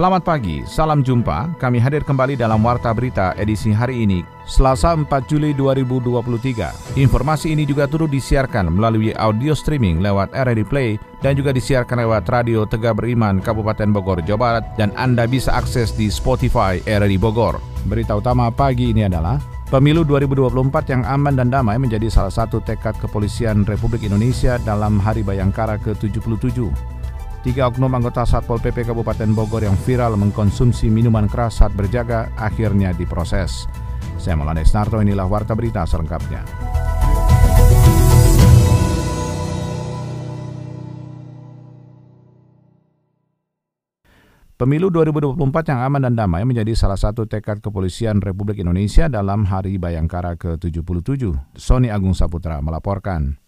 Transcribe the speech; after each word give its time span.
Selamat 0.00 0.24
pagi, 0.24 0.64
salam 0.64 1.04
jumpa. 1.04 1.60
Kami 1.60 1.76
hadir 1.76 2.00
kembali 2.00 2.32
dalam 2.32 2.64
Warta 2.64 2.88
Berita 2.96 3.36
edisi 3.36 3.68
hari 3.68 4.08
ini, 4.08 4.24
Selasa 4.48 4.96
4 4.96 5.04
Juli 5.28 5.52
2023. 5.52 6.96
Informasi 6.96 7.52
ini 7.52 7.68
juga 7.68 7.84
turut 7.84 8.08
disiarkan 8.08 8.72
melalui 8.72 9.12
audio 9.12 9.52
streaming 9.52 10.00
lewat 10.00 10.32
RRI 10.32 10.64
Play 10.64 10.90
dan 11.20 11.36
juga 11.36 11.52
disiarkan 11.52 12.00
lewat 12.00 12.32
Radio 12.32 12.64
Tegak 12.64 12.96
Beriman 12.96 13.44
Kabupaten 13.44 13.92
Bogor, 13.92 14.24
Jawa 14.24 14.40
Barat 14.40 14.64
dan 14.80 14.88
Anda 14.96 15.28
bisa 15.28 15.52
akses 15.52 15.92
di 15.92 16.08
Spotify 16.08 16.80
RRI 16.88 17.20
Bogor. 17.20 17.60
Berita 17.84 18.16
utama 18.16 18.48
pagi 18.48 18.96
ini 18.96 19.04
adalah 19.04 19.36
Pemilu 19.68 20.08
2024 20.08 20.96
yang 20.96 21.04
aman 21.04 21.36
dan 21.36 21.52
damai 21.52 21.76
menjadi 21.76 22.08
salah 22.08 22.32
satu 22.32 22.64
tekad 22.64 22.96
kepolisian 23.04 23.68
Republik 23.68 24.08
Indonesia 24.08 24.56
dalam 24.64 24.96
Hari 24.96 25.20
Bayangkara 25.20 25.76
ke-77. 25.76 26.99
Tiga 27.40 27.72
oknum 27.72 27.88
anggota 27.96 28.28
Satpol 28.28 28.60
PP 28.60 28.92
Kabupaten 28.92 29.32
Bogor 29.32 29.64
yang 29.64 29.72
viral 29.88 30.12
mengkonsumsi 30.20 30.92
minuman 30.92 31.24
keras 31.24 31.64
saat 31.64 31.72
berjaga 31.72 32.28
akhirnya 32.36 32.92
diproses. 32.92 33.64
Saya 34.20 34.36
Maulana 34.36 34.60
Snarto, 34.60 35.00
inilah 35.00 35.24
Warta 35.24 35.56
Berita 35.56 35.88
selengkapnya. 35.88 36.44
Pemilu 44.60 44.92
2024 44.92 45.72
yang 45.72 45.80
aman 45.88 46.04
dan 46.04 46.14
damai 46.20 46.44
menjadi 46.44 46.76
salah 46.76 47.00
satu 47.00 47.24
tekad 47.24 47.64
kepolisian 47.64 48.20
Republik 48.20 48.60
Indonesia 48.60 49.08
dalam 49.08 49.48
Hari 49.48 49.80
Bayangkara 49.80 50.36
ke-77. 50.36 51.56
Sony 51.56 51.88
Agung 51.88 52.12
Saputra 52.12 52.60
melaporkan. 52.60 53.39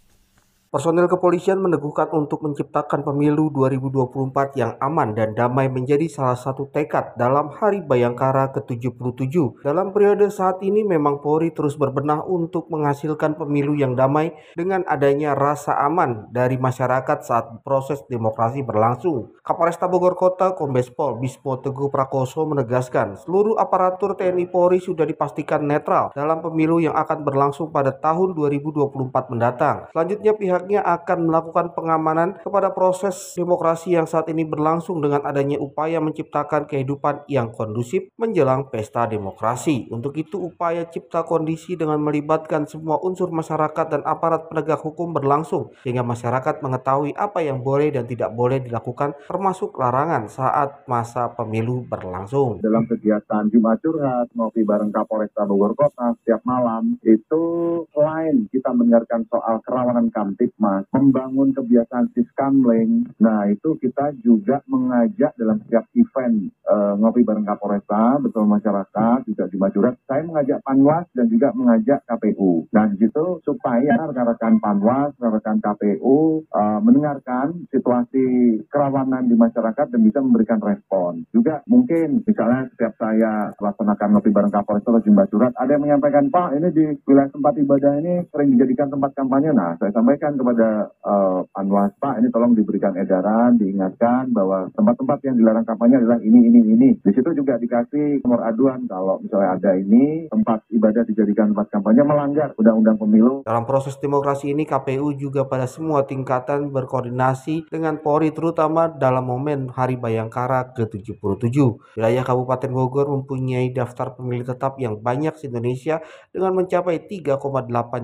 Personel 0.73 1.05
kepolisian 1.05 1.61
meneguhkan 1.61 2.09
untuk 2.17 2.41
menciptakan 2.49 3.05
pemilu 3.05 3.53
2024 3.53 4.57
yang 4.57 4.73
aman 4.81 5.13
dan 5.13 5.37
damai 5.37 5.69
menjadi 5.69 6.09
salah 6.09 6.33
satu 6.33 6.65
tekad 6.73 7.13
dalam 7.21 7.53
Hari 7.53 7.85
Bayangkara 7.85 8.57
ke-77. 8.57 9.61
Dalam 9.69 9.93
periode 9.93 10.33
saat 10.33 10.65
ini 10.65 10.81
memang 10.81 11.21
Polri 11.21 11.53
terus 11.53 11.77
berbenah 11.77 12.25
untuk 12.25 12.73
menghasilkan 12.73 13.37
pemilu 13.37 13.77
yang 13.77 13.93
damai 13.93 14.33
dengan 14.57 14.81
adanya 14.89 15.37
rasa 15.37 15.77
aman 15.77 16.33
dari 16.33 16.57
masyarakat 16.57 17.21
saat 17.21 17.53
proses 17.61 18.01
demokrasi 18.09 18.65
berlangsung. 18.65 19.29
Kapolresta 19.45 19.93
Bogor 19.93 20.17
Kota 20.17 20.57
Kombes 20.57 20.89
Pol 20.89 21.21
Bismo 21.21 21.61
Teguh 21.61 21.93
Prakoso 21.93 22.49
menegaskan 22.49 23.21
seluruh 23.21 23.61
aparatur 23.61 24.17
TNI 24.17 24.49
Polri 24.49 24.81
sudah 24.81 25.05
dipastikan 25.05 25.69
netral 25.69 26.17
dalam 26.17 26.41
pemilu 26.41 26.81
yang 26.81 26.97
akan 26.97 27.29
berlangsung 27.29 27.69
pada 27.69 27.93
tahun 27.93 28.33
2024 28.33 29.29
mendatang. 29.37 29.93
Selanjutnya 29.93 30.33
pihak 30.33 30.62
pihaknya 30.63 30.87
akan 30.87 31.27
melakukan 31.27 31.67
pengamanan 31.75 32.39
kepada 32.39 32.71
proses 32.71 33.35
demokrasi 33.35 33.99
yang 33.99 34.07
saat 34.07 34.31
ini 34.31 34.47
berlangsung 34.47 35.03
dengan 35.03 35.27
adanya 35.27 35.59
upaya 35.59 35.99
menciptakan 35.99 36.71
kehidupan 36.71 37.27
yang 37.27 37.51
kondusif 37.51 38.07
menjelang 38.15 38.71
pesta 38.71 39.11
demokrasi. 39.11 39.91
Untuk 39.91 40.15
itu 40.15 40.39
upaya 40.39 40.87
cipta 40.87 41.27
kondisi 41.27 41.75
dengan 41.75 41.99
melibatkan 41.99 42.71
semua 42.71 43.03
unsur 43.03 43.35
masyarakat 43.35 43.91
dan 43.91 44.07
aparat 44.07 44.47
penegak 44.47 44.79
hukum 44.79 45.11
berlangsung 45.11 45.75
sehingga 45.83 46.07
masyarakat 46.07 46.63
mengetahui 46.63 47.11
apa 47.19 47.43
yang 47.43 47.59
boleh 47.59 47.91
dan 47.91 48.07
tidak 48.07 48.31
boleh 48.31 48.63
dilakukan 48.63 49.19
termasuk 49.27 49.75
larangan 49.75 50.31
saat 50.31 50.87
masa 50.87 51.27
pemilu 51.35 51.83
berlangsung. 51.91 52.63
Dalam 52.63 52.87
kegiatan 52.87 53.51
Jumat 53.51 53.83
Curhat 53.83 54.31
ngopi 54.39 54.63
bareng 54.63 54.95
Kapolresta 54.95 55.43
Bogor 55.43 55.75
Kota 55.75 56.15
setiap 56.23 56.47
malam 56.47 56.95
itu 57.03 57.43
selain 57.91 58.47
kita 58.55 58.71
mendengarkan 58.71 59.27
soal 59.27 59.59
kerawanan 59.67 60.07
kamtip 60.15 60.52
Mas, 60.61 60.85
membangun 60.93 61.53
kebiasaan 61.57 62.13
siskamling. 62.17 63.09
Nah, 63.21 63.49
itu 63.49 63.77
kita 63.81 64.17
juga 64.21 64.61
mengajak 64.69 65.33
dalam 65.37 65.61
setiap 65.65 65.89
event 65.97 66.53
uh, 66.69 66.95
ngopi 66.99 67.23
bareng 67.23 67.47
Kapolresta, 67.47 68.19
betul 68.23 68.49
masyarakat, 68.49 69.19
juga 69.29 69.45
di 69.49 69.57
Majurat. 69.61 69.95
Saya 70.09 70.23
mengajak 70.25 70.65
Panwas 70.65 71.07
dan 71.13 71.27
juga 71.29 71.53
mengajak 71.53 72.05
KPU. 72.09 72.67
Dan 72.73 72.97
gitu 72.97 73.41
supaya 73.45 74.09
rekan-rekan 74.09 74.59
Panwas, 74.63 75.13
rekan-rekan 75.19 75.59
KPU 75.63 76.47
uh, 76.49 76.61
eh, 76.63 76.81
mendengarkan 76.81 77.67
situasi 77.69 78.25
kerawanan 78.71 79.27
di 79.27 79.37
masyarakat 79.37 79.87
dan 79.93 80.01
bisa 80.01 80.19
memberikan 80.23 80.61
respon. 80.63 81.27
Juga 81.35 81.61
mungkin 81.67 82.23
misalnya 82.25 82.71
setiap 82.73 82.95
saya 82.97 83.53
laksanakan 83.59 84.09
ngopi 84.17 84.31
bareng 84.31 84.53
Kapolresta 84.55 84.95
atau 84.95 85.03
Jumba 85.05 85.25
Surat, 85.29 85.53
ada 85.59 85.71
yang 85.75 85.85
menyampaikan, 85.85 86.29
Pak, 86.31 86.57
ini 86.57 86.69
di 86.73 86.85
wilayah 87.07 87.31
tempat 87.31 87.55
ibadah 87.59 87.93
ini 87.99 88.15
sering 88.31 88.55
dijadikan 88.55 88.89
tempat 88.93 89.11
kampanye. 89.17 89.51
Nah, 89.53 89.77
saya 89.79 89.93
sampaikan 89.95 90.37
kepada 90.43 90.91
uh, 91.07 91.47
Panwas 91.55 91.95
Pak 92.03 92.19
ini 92.19 92.29
tolong 92.35 92.53
diberikan 92.59 92.93
edaran, 92.99 93.55
diingatkan 93.57 94.35
bahwa 94.35 94.67
tempat-tempat 94.75 95.19
yang 95.31 95.39
dilarang 95.39 95.63
kampanye 95.63 96.03
adalah 96.03 96.19
ini, 96.19 96.51
ini, 96.51 96.61
ini. 96.75 96.91
Di 96.99 97.15
situ 97.15 97.31
juga 97.33 97.57
dikasih 97.57 98.27
nomor 98.27 98.43
aduan 98.43 98.85
kalau 98.91 99.23
misalnya 99.23 99.55
ada 99.55 99.71
ini 99.79 100.27
tempat 100.29 100.67
ibadah 100.75 101.07
dijadikan 101.07 101.55
tempat 101.55 101.71
kampanye 101.71 102.03
melanggar 102.03 102.51
undang-undang 102.59 102.99
pemilu. 102.99 103.47
Dalam 103.47 103.63
proses 103.63 103.95
demokrasi 104.03 104.51
ini 104.51 104.67
KPU 104.67 105.15
juga 105.15 105.47
pada 105.47 105.71
semua 105.71 106.03
tingkatan 106.03 106.75
berkoordinasi 106.75 107.71
dengan 107.71 108.03
Polri 108.03 108.35
terutama 108.35 108.91
dalam 108.91 109.23
momen 109.31 109.71
Hari 109.71 109.95
Bayangkara 109.95 110.75
ke-77. 110.75 111.55
Wilayah 111.95 112.25
Kabupaten 112.27 112.71
Bogor 112.75 113.07
mempunyai 113.07 113.71
daftar 113.71 114.19
pemilih 114.19 114.51
tetap 114.51 114.75
yang 114.83 114.99
banyak 114.99 115.39
di 115.39 115.45
Indonesia 115.47 116.03
dengan 116.35 116.59
mencapai 116.59 117.07
3,8 117.07 117.39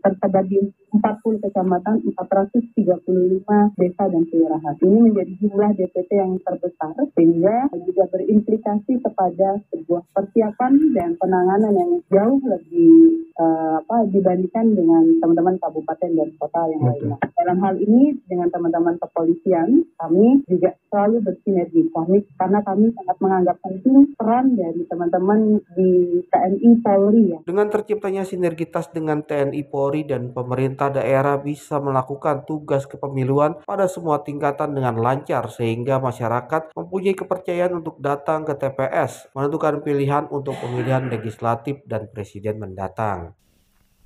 tersebar 0.00 0.46
di 0.46 0.70
40 0.90 1.44
kecamatan, 1.46 2.02
435 2.18 3.78
desa 3.78 4.04
dan 4.10 4.22
kelurahan. 4.26 4.74
Ini 4.82 4.98
menjadi 5.10 5.32
jumlah 5.38 5.70
DPT 5.78 6.10
yang 6.18 6.34
terbesar 6.42 6.94
sehingga 7.14 7.70
juga 7.86 8.10
berimplikasi 8.10 8.98
kepada 8.98 9.62
sebuah 9.70 10.02
persiapan 10.14 10.72
dan 10.94 11.14
penanganan 11.18 11.74
yang 11.74 11.92
jauh 12.10 12.40
lebih 12.42 12.90
uh, 13.38 13.78
apa 13.80 14.06
dibandingkan 14.10 14.66
dengan 14.74 14.99
teman-teman 15.20 15.56
kabupaten 15.60 16.10
dan 16.10 16.28
kota 16.38 16.60
yang 16.70 16.82
lainnya. 16.84 17.16
Dalam 17.36 17.58
hal 17.64 17.74
ini 17.80 18.14
dengan 18.28 18.48
teman-teman 18.52 19.00
kepolisian 19.00 19.84
kami 19.96 20.44
juga 20.46 20.76
selalu 20.90 21.22
bersinergi 21.24 21.88
kami 21.94 22.26
karena 22.36 22.60
kami 22.66 22.92
sangat 22.94 23.16
menganggap 23.22 23.56
penting 23.62 23.98
peran 24.18 24.46
dari 24.58 24.82
teman-teman 24.86 25.40
di 25.78 25.90
TNI 26.28 26.70
Polri 26.82 27.24
ya. 27.32 27.38
Dengan 27.46 27.66
terciptanya 27.70 28.22
sinergitas 28.26 28.90
dengan 28.90 29.22
TNI 29.24 29.62
Polri 29.70 30.04
dan 30.04 30.34
pemerintah 30.34 30.90
daerah 30.90 31.38
bisa 31.40 31.78
melakukan 31.78 32.44
tugas 32.44 32.84
kepemiluan 32.84 33.62
pada 33.64 33.86
semua 33.86 34.20
tingkatan 34.20 34.74
dengan 34.76 34.98
lancar 34.98 35.48
sehingga 35.48 36.02
masyarakat 36.02 36.74
mempunyai 36.74 37.16
kepercayaan 37.16 37.78
untuk 37.80 37.96
datang 38.02 38.42
ke 38.44 38.54
TPS 38.58 39.32
menentukan 39.32 39.80
pilihan 39.80 40.26
untuk 40.28 40.58
pemilihan 40.58 41.06
legislatif 41.08 41.80
dan 41.86 42.10
presiden 42.10 42.60
mendatang. 42.60 43.34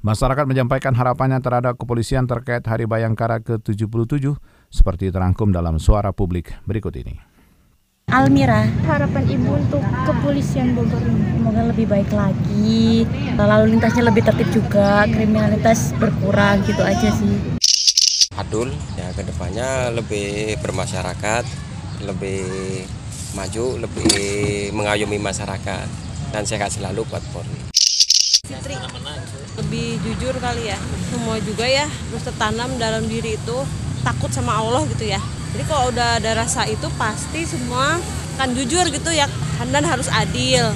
Masyarakat 0.05 0.45
menyampaikan 0.45 0.93
harapannya 0.93 1.41
terhadap 1.41 1.81
kepolisian 1.81 2.29
terkait 2.29 2.61
Hari 2.61 2.85
Bayangkara 2.85 3.41
ke-77 3.41 4.37
seperti 4.69 5.09
terangkum 5.09 5.49
dalam 5.49 5.81
suara 5.81 6.13
publik 6.13 6.53
berikut 6.69 6.93
ini. 6.93 7.17
Almira, 8.13 8.69
harapan 8.85 9.25
Ibu 9.25 9.65
untuk 9.65 9.81
kepolisian 9.81 10.77
Bogor 10.77 11.01
semoga 11.01 11.65
lebih 11.73 11.89
baik 11.89 12.13
lagi, 12.13 13.09
lalu 13.33 13.81
lintasnya 13.81 14.05
lebih 14.05 14.29
tertib 14.29 14.53
juga, 14.53 15.09
kriminalitas 15.09 15.97
berkurang 15.97 16.61
gitu 16.69 16.85
aja 16.85 17.09
sih. 17.09 17.57
Adul 18.37 18.77
ya 19.01 19.09
ke 19.17 19.25
depannya 19.25 19.89
lebih 19.89 20.61
bermasyarakat, 20.61 21.45
lebih 22.05 22.45
maju, 23.33 23.89
lebih 23.89 24.69
mengayomi 24.77 25.17
masyarakat 25.17 25.89
dan 26.29 26.45
sehat 26.45 26.77
selalu 26.77 27.09
buat 27.09 27.25
Polri. 27.33 27.74
Lebih 29.55 30.03
jujur 30.03 30.35
kali 30.43 30.75
ya. 30.75 30.79
Semua 31.15 31.39
juga 31.39 31.63
ya 31.63 31.87
terus 32.11 32.27
tertanam 32.27 32.75
dalam 32.75 33.07
diri 33.07 33.39
itu 33.39 33.57
takut 34.03 34.31
sama 34.35 34.59
Allah 34.59 34.83
gitu 34.91 35.07
ya. 35.07 35.23
Jadi 35.55 35.65
kalau 35.71 35.95
udah 35.95 36.19
ada 36.19 36.35
rasa 36.35 36.67
itu 36.67 36.91
pasti 36.99 37.47
semua 37.47 38.03
kan 38.35 38.51
jujur 38.51 38.83
gitu 38.91 39.11
ya 39.15 39.31
dan 39.71 39.87
harus 39.87 40.11
adil. 40.11 40.75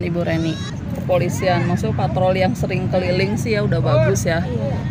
Ibu 0.00 0.20
Reni 0.20 0.52
kepolisian 0.96 1.64
maksudnya 1.64 1.96
patroli 1.96 2.44
yang 2.44 2.52
sering 2.52 2.92
keliling 2.92 3.40
sih 3.40 3.56
ya 3.56 3.64
udah 3.64 3.80
bagus 3.80 4.28
ya. 4.28 4.44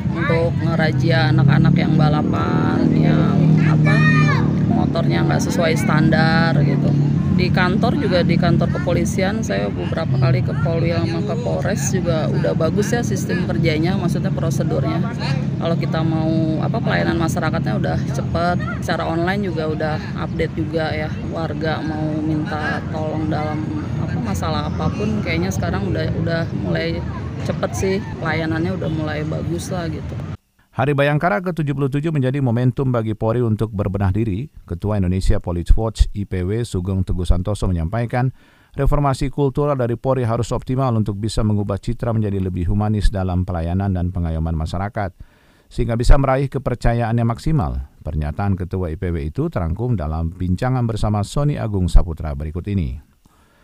Untuk 0.09 0.57
ngerajia 0.65 1.29
anak-anak 1.29 1.77
yang 1.77 1.93
balapan 1.93 2.81
yang 2.97 3.37
apa 3.69 3.93
motornya 4.73 5.21
nggak 5.29 5.45
sesuai 5.45 5.77
standar 5.77 6.57
gitu 6.65 6.89
di 7.39 7.47
kantor 7.47 7.95
juga 7.95 8.19
di 8.19 8.35
kantor 8.35 8.67
kepolisian. 8.75 9.39
Saya 9.39 9.71
beberapa 9.71 10.19
kali 10.19 10.43
ke 10.43 10.51
Polri 10.59 10.91
sama 10.91 11.23
ke 11.23 11.35
Polres 11.39 11.87
juga 11.95 12.27
udah 12.27 12.51
bagus 12.51 12.91
ya 12.91 12.99
sistem 12.99 13.47
kerjanya 13.47 13.95
maksudnya 13.95 14.27
prosedurnya. 14.35 14.99
Kalau 15.55 15.75
kita 15.79 16.03
mau 16.03 16.59
apa 16.59 16.83
pelayanan 16.83 17.15
masyarakatnya 17.15 17.73
udah 17.79 17.97
cepet 18.11 18.57
secara 18.83 19.07
online 19.07 19.47
juga 19.47 19.71
udah 19.71 19.95
update 20.19 20.53
juga 20.59 20.91
ya. 20.91 21.07
Warga 21.31 21.79
mau 21.79 22.19
minta 22.19 22.83
tolong 22.91 23.31
dalam 23.31 23.63
apa 24.03 24.19
masalah 24.19 24.67
apa 24.67 24.91
pun 24.91 25.23
kayaknya 25.23 25.55
sekarang 25.55 25.87
udah 25.87 26.11
udah 26.19 26.43
mulai 26.59 26.99
cepet 27.47 27.71
sih 27.71 27.95
pelayanannya 28.19 28.75
udah 28.75 28.89
mulai 28.91 29.23
bagus 29.23 29.71
lah 29.71 29.87
gitu 29.87 30.28
Hari 30.79 30.95
Bayangkara 30.95 31.43
ke-77 31.43 32.07
menjadi 32.07 32.39
momentum 32.39 32.87
bagi 32.87 33.11
Polri 33.11 33.43
untuk 33.43 33.67
berbenah 33.75 34.15
diri. 34.15 34.47
Ketua 34.63 34.95
Indonesia 34.95 35.35
Police 35.43 35.75
Watch 35.75 36.07
IPW 36.15 36.63
Sugeng 36.63 37.03
Teguh 37.03 37.27
Santoso 37.27 37.67
menyampaikan, 37.67 38.31
reformasi 38.79 39.27
kultural 39.27 39.75
dari 39.75 39.99
Polri 39.99 40.23
harus 40.23 40.55
optimal 40.55 40.95
untuk 40.95 41.19
bisa 41.19 41.43
mengubah 41.43 41.83
citra 41.83 42.15
menjadi 42.15 42.39
lebih 42.39 42.71
humanis 42.71 43.11
dalam 43.11 43.43
pelayanan 43.43 43.91
dan 43.91 44.15
pengayoman 44.15 44.55
masyarakat, 44.55 45.11
sehingga 45.67 45.99
bisa 45.99 46.15
meraih 46.15 46.47
kepercayaan 46.47 47.19
yang 47.19 47.27
maksimal. 47.27 47.91
Pernyataan 47.99 48.55
Ketua 48.55 48.95
IPW 48.95 49.35
itu 49.35 49.51
terangkum 49.51 49.99
dalam 49.99 50.31
bincangan 50.31 50.87
bersama 50.87 51.27
Sony 51.27 51.59
Agung 51.59 51.91
Saputra 51.91 52.31
berikut 52.39 52.63
ini. 52.71 53.08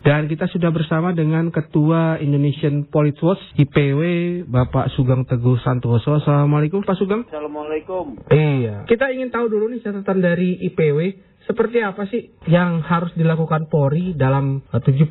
Dan 0.06 0.30
kita 0.30 0.46
sudah 0.46 0.70
bersama 0.70 1.10
dengan 1.10 1.50
Ketua 1.50 2.22
Indonesian 2.22 2.86
Police 2.86 3.18
Watch 3.26 3.42
IPW 3.58 4.02
Bapak 4.46 4.94
Sugeng 4.94 5.26
Teguh 5.26 5.58
Santoso. 5.58 6.22
Assalamualaikum 6.22 6.78
Pak 6.86 6.94
Sugeng. 6.94 7.26
Assalamualaikum. 7.26 8.14
Iya. 8.30 8.86
Kita 8.86 9.10
ingin 9.10 9.34
tahu 9.34 9.50
dulu 9.50 9.66
nih 9.66 9.82
catatan 9.82 10.22
dari 10.22 10.62
IPW 10.62 11.10
seperti 11.46 11.78
apa 11.78 12.02
sih 12.10 12.34
yang 12.50 12.82
harus 12.82 13.14
dilakukan 13.14 13.70
Polri 13.70 14.18
dalam 14.18 14.66
77 14.74 15.06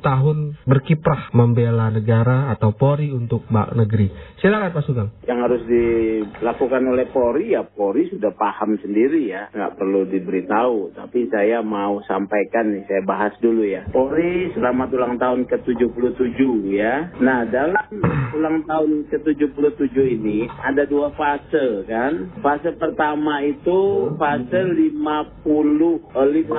tahun 0.00 0.64
berkiprah 0.64 1.36
membela 1.36 1.92
negara 1.92 2.48
atau 2.56 2.72
Polri 2.72 3.12
untuk 3.12 3.44
negeri? 3.52 4.08
Silakan 4.40 4.72
Pak 4.72 4.84
Sugeng. 4.88 5.10
Yang 5.28 5.38
harus 5.44 5.62
dilakukan 5.68 6.82
oleh 6.88 7.06
Polri 7.12 7.52
ya 7.52 7.62
Polri 7.68 8.08
sudah 8.08 8.32
paham 8.32 8.80
sendiri 8.80 9.28
ya, 9.28 9.52
nggak 9.52 9.76
perlu 9.76 10.08
diberitahu. 10.08 10.96
Tapi 10.96 11.28
saya 11.28 11.60
mau 11.60 12.00
sampaikan 12.08 12.72
nih, 12.72 12.88
saya 12.88 13.02
bahas 13.04 13.36
dulu 13.44 13.64
ya. 13.64 13.84
Polri 13.92 14.52
selamat 14.56 14.88
ulang 14.96 15.14
tahun 15.20 15.40
ke-77 15.48 16.40
ya. 16.72 17.12
Nah 17.20 17.44
dalam 17.48 17.88
ulang 18.40 18.64
tahun 18.64 19.12
ke-77 19.12 19.96
ini 20.00 20.48
ada 20.48 20.88
dua 20.88 21.12
fase 21.12 21.84
kan. 21.84 22.32
Fase 22.40 22.72
pertama 22.80 23.44
itu 23.44 24.12
fase 24.16 24.60
50 24.64 24.84
lima 24.94 25.26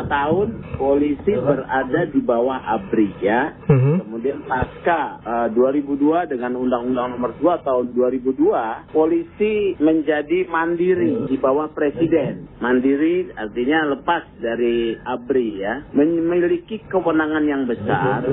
tahun 0.09 0.47
polisi 0.75 1.33
berada 1.37 2.01
di 2.11 2.19
bawah 2.21 2.59
ABRI 2.77 3.09
ya. 3.23 3.55
Uh-huh. 3.65 4.03
Kemudian 4.03 4.43
pasca 4.43 5.21
uh, 5.23 5.47
2002 5.53 6.31
dengan 6.31 6.57
Undang-Undang 6.59 7.07
Nomor 7.15 7.31
2 7.39 7.67
tahun 7.67 7.85
2002, 7.95 8.95
polisi 8.95 9.75
menjadi 9.79 10.49
mandiri 10.51 11.29
di 11.29 11.35
bawah 11.39 11.71
presiden. 11.71 12.49
Mandiri 12.59 13.31
artinya 13.35 13.95
lepas 13.95 14.23
dari 14.41 14.97
ABRI 14.97 15.49
ya, 15.59 15.73
memiliki 15.95 16.83
kewenangan 16.91 17.43
yang 17.47 17.63
besar 17.69 18.25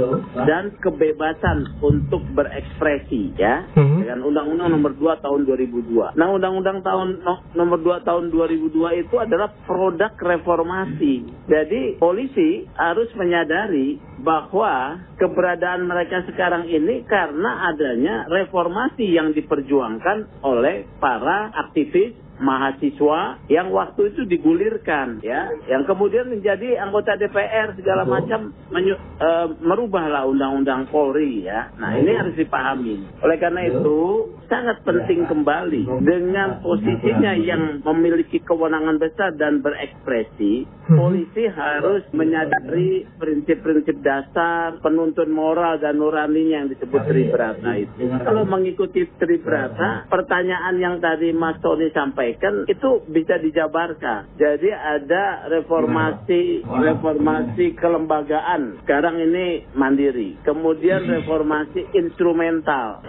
dan 0.49 0.75
kebebasan 0.81 1.79
untuk 1.85 2.25
berekspresi 2.35 3.37
ya 3.39 3.69
uh-huh. 3.73 4.01
dengan 4.03 4.27
Undang-Undang 4.27 4.69
Nomor 4.73 4.93
2 4.99 5.25
tahun 5.25 5.41
2002. 5.47 6.19
Nah, 6.19 6.29
Undang-Undang 6.33 6.79
tahun 6.83 7.09
no, 7.23 7.35
Nomor 7.55 7.79
2 7.81 8.09
tahun 8.09 8.25
2002 8.33 9.05
itu 9.07 9.17
adalah 9.21 9.53
produk 9.69 10.13
reformasi 10.17 10.72
reformasi. 10.73 11.15
Jadi 11.53 11.81
polisi 12.01 12.65
harus 12.73 13.13
menyadari 13.13 14.01
bahwa 14.25 15.05
keberadaan 15.21 15.85
mereka 15.85 16.25
sekarang 16.25 16.65
ini 16.71 17.05
karena 17.05 17.69
adanya 17.69 18.25
reformasi 18.31 19.13
yang 19.13 19.37
diperjuangkan 19.37 20.41
oleh 20.41 20.89
para 20.97 21.53
aktivis 21.69 22.17
mahasiswa 22.43 23.39
yang 23.47 23.71
waktu 23.71 24.11
itu 24.15 24.27
digulirkan 24.27 25.23
ya. 25.23 25.53
Yang 25.71 25.95
kemudian 25.95 26.27
menjadi 26.27 26.81
anggota 26.83 27.15
DPR 27.15 27.79
segala 27.79 28.03
macam 28.03 28.51
menyu, 28.73 28.99
e, 28.99 29.31
merubahlah 29.63 30.27
undang-undang 30.27 30.91
Polri 30.91 31.47
ya. 31.47 31.71
Nah 31.79 31.95
ini 31.95 32.11
harus 32.17 32.35
dipahami. 32.35 33.23
Oleh 33.23 33.37
karena 33.39 33.63
itu 33.71 34.27
sangat 34.53 34.85
penting 34.85 35.25
kembali 35.25 35.89
dengan 36.05 36.61
posisinya 36.61 37.33
yang 37.41 37.81
memiliki 37.81 38.37
kewenangan 38.45 39.01
besar 39.01 39.33
dan 39.41 39.65
berekspresi 39.65 40.69
polisi 40.93 41.49
harus 41.49 42.05
menyadari 42.13 43.09
prinsip-prinsip 43.17 44.05
dasar 44.05 44.77
penuntun 44.85 45.33
moral 45.33 45.81
dan 45.81 45.97
nuraninya 45.97 46.67
yang 46.67 46.69
disebut 46.69 47.01
tribrata 47.09 47.81
itu 47.81 48.13
kalau 48.21 48.45
mengikuti 48.45 49.09
tribrata 49.17 50.05
pertanyaan 50.13 50.77
yang 50.77 51.01
tadi 51.01 51.33
Mas 51.33 51.57
Tony 51.65 51.89
sampaikan 51.95 52.69
itu 52.69 53.07
bisa 53.09 53.39
dijabarkan. 53.39 54.37
Jadi 54.37 54.69
ada 54.69 55.47
reformasi 55.49 56.67
reformasi 56.67 57.79
kelembagaan. 57.79 58.83
Sekarang 58.85 59.17
ini 59.23 59.65
mandiri. 59.79 60.37
Kemudian 60.43 61.07
reformasi 61.07 61.87
instrumental. 61.97 63.07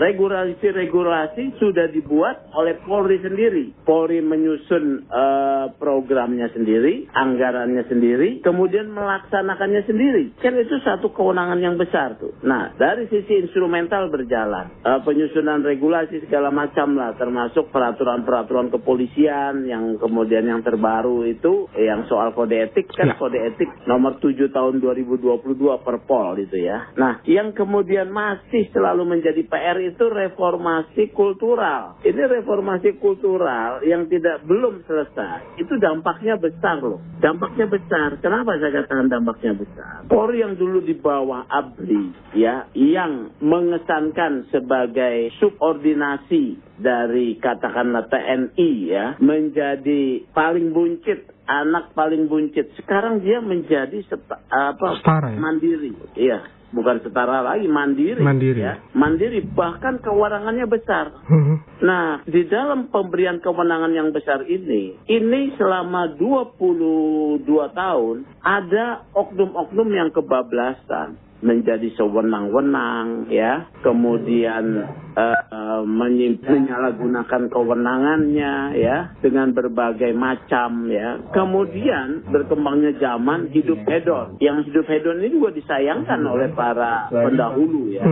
Regulasi-regulasi 1.34 1.58
sudah 1.58 1.88
dibuat 1.90 2.54
oleh 2.54 2.78
Polri 2.86 3.18
sendiri. 3.18 3.74
Polri 3.86 4.22
menyusun 4.22 5.10
uh, 5.10 5.66
programnya 5.82 6.50
sendiri, 6.54 7.10
anggarannya 7.10 7.84
sendiri, 7.90 8.46
kemudian 8.46 8.94
melaksanakannya 8.94 9.82
sendiri. 9.90 10.38
Kan 10.38 10.54
itu 10.62 10.78
satu 10.86 11.10
kewenangan 11.10 11.58
yang 11.58 11.76
besar 11.76 12.22
tuh. 12.22 12.38
Nah, 12.46 12.78
dari 12.78 13.10
sisi 13.10 13.42
instrumental 13.42 14.14
berjalan. 14.14 14.78
Uh, 14.86 15.02
penyusunan 15.02 15.66
regulasi 15.66 16.22
segala 16.30 16.54
macam 16.54 16.94
lah, 16.94 17.18
termasuk 17.18 17.74
peraturan-peraturan 17.74 18.70
kepolisian 18.70 19.66
yang 19.66 19.98
kemudian 19.98 20.46
yang 20.46 20.62
terbaru 20.62 21.26
itu 21.26 21.66
yang 21.74 22.06
soal 22.06 22.36
kode 22.38 22.56
etik 22.62 22.94
kan 22.94 23.14
ya. 23.14 23.16
kode 23.18 23.40
etik 23.42 23.70
nomor 23.90 24.22
7 24.22 24.54
tahun 24.54 24.78
2022 24.80 25.42
Perpol 25.82 26.46
itu 26.46 26.58
ya. 26.62 26.94
Nah, 26.94 27.26
yang 27.26 27.56
kemudian 27.58 28.14
masih 28.14 28.70
selalu 28.70 29.18
menjadi 29.18 29.42
PR 29.48 29.78
itu 29.82 30.06
reformasi 30.06 31.10
kultural. 31.24 31.96
Ini 32.04 32.20
reformasi 32.20 33.00
kultural 33.00 33.80
yang 33.88 34.12
tidak 34.12 34.44
belum 34.44 34.84
selesai. 34.84 35.56
Itu 35.56 35.80
dampaknya 35.80 36.36
besar 36.36 36.84
loh. 36.84 37.00
Dampaknya 37.24 37.72
besar. 37.72 38.20
Kenapa 38.20 38.60
saya 38.60 38.84
katakan 38.84 39.08
dampaknya 39.08 39.56
besar? 39.56 40.04
Polri 40.12 40.44
yang 40.44 40.60
dulu 40.60 40.84
di 40.84 41.00
bawah 41.00 41.48
ABRI 41.48 42.36
ya, 42.36 42.68
yang 42.76 43.32
mengesankan 43.40 44.52
sebagai 44.52 45.32
subordinasi 45.40 46.60
dari 46.76 47.40
katakanlah 47.40 48.12
TNI 48.12 48.72
ya 48.84 49.06
menjadi 49.24 50.28
paling 50.36 50.76
buncit 50.76 51.32
anak 51.48 51.96
paling 51.96 52.28
buncit 52.28 52.74
sekarang 52.80 53.22
dia 53.22 53.40
menjadi 53.40 54.00
seta, 54.10 54.42
apa 54.50 55.00
setara, 55.00 55.36
ya? 55.36 55.40
mandiri 55.40 55.92
iya 56.18 56.40
bukan 56.74 57.00
setara 57.06 57.46
lagi 57.46 57.70
mandiri. 57.70 58.20
Mandiri. 58.20 58.62
Ya. 58.66 58.82
Mandiri 58.98 59.46
bahkan 59.54 60.02
kewenangannya 60.02 60.66
besar. 60.66 61.14
Mhm. 61.30 61.56
nah 61.84 62.24
di 62.26 62.48
dalam 62.48 62.90
pemberian 62.90 63.44
kewenangan 63.44 63.92
yang 63.92 64.10
besar 64.16 64.48
ini 64.48 64.96
ini 65.06 65.42
selama 65.60 66.16
22 66.16 67.44
tahun 67.76 68.24
ada 68.40 69.04
oknum-oknum 69.12 69.90
yang 69.92 70.10
kebablasan 70.16 71.20
menjadi 71.44 71.92
sewenang-wenang 72.00 73.28
ya 73.28 73.68
kemudian 73.84 74.88
uh, 75.14 75.42
uh, 75.52 75.82
menyalahgunakan 75.86 77.50
kewenangannya 77.50 78.54
ya 78.78 78.98
dengan 79.22 79.54
berbagai 79.54 80.12
macam 80.16 80.90
ya. 80.90 81.22
Kemudian 81.34 82.28
berkembangnya 82.30 82.98
zaman 82.98 83.54
hidup 83.54 83.82
hedon. 83.86 84.38
Yang 84.42 84.72
hidup 84.72 84.86
hedon 84.90 85.22
ini 85.22 85.30
juga 85.38 85.50
disayangkan 85.54 86.20
oleh 86.26 86.50
para 86.54 87.10
pendahulu 87.12 87.94
ya. 87.94 88.04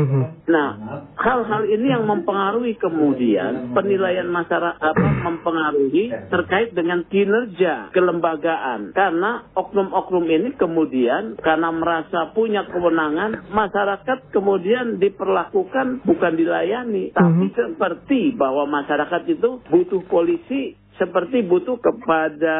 Nah, 0.49 0.69
hal-hal 1.17 1.63
ini 1.69 1.87
yang 1.89 2.05
mempengaruhi 2.05 2.77
kemudian 2.77 3.73
penilaian 3.73 4.27
masyarakat 4.29 4.79
apa 4.81 5.07
mempengaruhi 5.23 6.09
terkait 6.33 6.73
dengan 6.73 7.05
kinerja 7.07 7.93
kelembagaan 7.93 8.91
karena 8.97 9.45
oknum-oknum 9.53 10.25
ini 10.25 10.49
kemudian 10.57 11.37
karena 11.39 11.69
merasa 11.69 12.33
punya 12.33 12.65
kewenangan 12.67 13.20
masyarakat 13.29 14.33
kemudian 14.33 14.97
diperlakukan 14.97 16.01
bukan 16.01 16.33
dilayani 16.33 17.13
tapi 17.13 17.53
seperti 17.53 18.33
bahwa 18.33 18.65
masyarakat 18.65 19.21
itu 19.29 19.61
butuh 19.69 20.01
polisi 20.09 20.80
seperti 21.01 21.41
butuh 21.41 21.81
kepada 21.81 22.57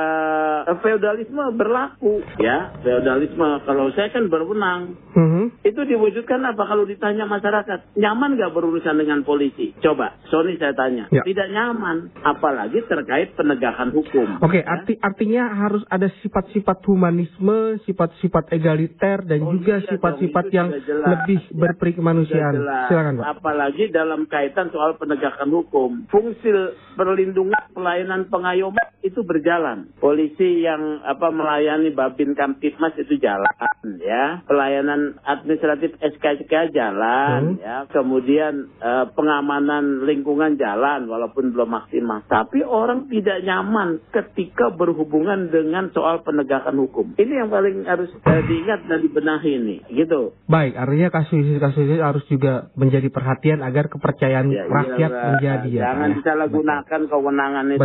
feodalisme 0.82 1.54
berlaku 1.54 2.26
ya 2.38 2.74
feodalisme 2.82 3.46
kalau 3.64 3.94
saya 3.94 4.10
kan 4.10 4.26
berwenang 4.28 4.98
Mhm. 5.12 5.62
itu 5.62 5.82
diwujudkan 5.84 6.40
apa 6.42 6.64
kalau 6.64 6.84
ditanya 6.84 7.28
masyarakat 7.28 7.94
nyaman 7.94 8.34
nggak 8.34 8.50
berurusan 8.50 8.96
dengan 8.96 9.22
polisi 9.22 9.76
coba 9.78 10.18
Sony 10.28 10.56
saya 10.56 10.74
tanya 10.74 11.06
Ya. 11.12 11.22
tidak 11.22 11.52
nyaman 11.52 12.10
apalagi 12.18 12.82
terkait 12.88 13.36
penegakan 13.36 13.92
hukum 13.92 14.42
Oke, 14.42 14.64
arti 14.64 14.96
artinya 14.98 15.52
harus 15.52 15.84
ada 15.86 16.08
sifat-sifat 16.24 16.82
humanisme, 16.88 17.78
sifat-sifat 17.84 18.50
egaliter 18.50 19.22
dan 19.22 19.44
juga 19.44 19.84
sifat-sifat 19.84 20.46
itu 20.48 20.56
yang 20.56 20.70
jelas. 20.82 21.08
lebih 21.12 21.40
Ya, 21.44 21.54
berperi 21.54 21.92
kemanusiaan. 21.94 22.56
Silakan, 22.88 23.14
Pak. 23.20 23.26
Apalagi 23.38 23.84
dalam 23.92 24.24
kaitan 24.26 24.72
soal 24.72 24.96
penegakan 24.96 25.52
hukum, 25.52 26.08
fungsi 26.08 26.48
perlindungan 26.96 27.60
pelayanan 27.72 28.31
pengayoman 28.32 28.88
itu 29.04 29.20
berjalan. 29.22 29.92
Polisi 30.00 30.64
yang 30.64 31.04
apa 31.04 31.28
melayani 31.30 31.92
Babin 31.92 32.32
Kamtipmas 32.32 32.96
itu 32.96 33.20
jalan, 33.20 33.52
ya. 34.00 34.40
Pelayanan 34.48 35.20
administratif 35.22 35.92
SKSK 36.00 36.72
jalan, 36.72 37.60
ya. 37.60 37.84
Kemudian 37.92 38.72
eh, 38.80 39.06
pengamanan 39.12 40.08
lingkungan 40.08 40.56
jalan 40.56 41.12
walaupun 41.12 41.52
belum 41.52 41.68
maksimal. 41.68 42.24
Tapi 42.26 42.64
orang 42.64 43.12
tidak 43.12 43.44
nyaman 43.44 44.00
ketika 44.10 44.72
berhubungan 44.72 45.52
dengan 45.52 45.92
soal 45.92 46.24
penegakan 46.24 46.80
hukum. 46.80 47.12
Ini 47.20 47.44
yang 47.44 47.50
paling 47.52 47.84
harus 47.84 48.08
eh, 48.16 48.44
diingat 48.48 48.88
dan 48.88 49.04
dibenahi 49.04 49.52
ini, 49.52 49.76
gitu. 49.92 50.32
Baik, 50.48 50.80
artinya 50.80 51.10
kasus-kasus 51.12 51.84
ini 51.84 52.00
harus 52.00 52.24
juga 52.32 52.72
menjadi 52.80 53.12
perhatian 53.12 53.60
agar 53.60 53.92
kepercayaan 53.92 54.48
Ya, 54.52 54.68
rakyat 54.68 55.12
iyalah. 55.12 55.28
menjadi 55.34 55.70
ya. 55.72 55.82
Jangan 55.90 56.10
ya. 56.10 56.16
disalahgunakan 56.22 57.02
kewenangan 57.08 57.66
itu. 57.72 57.82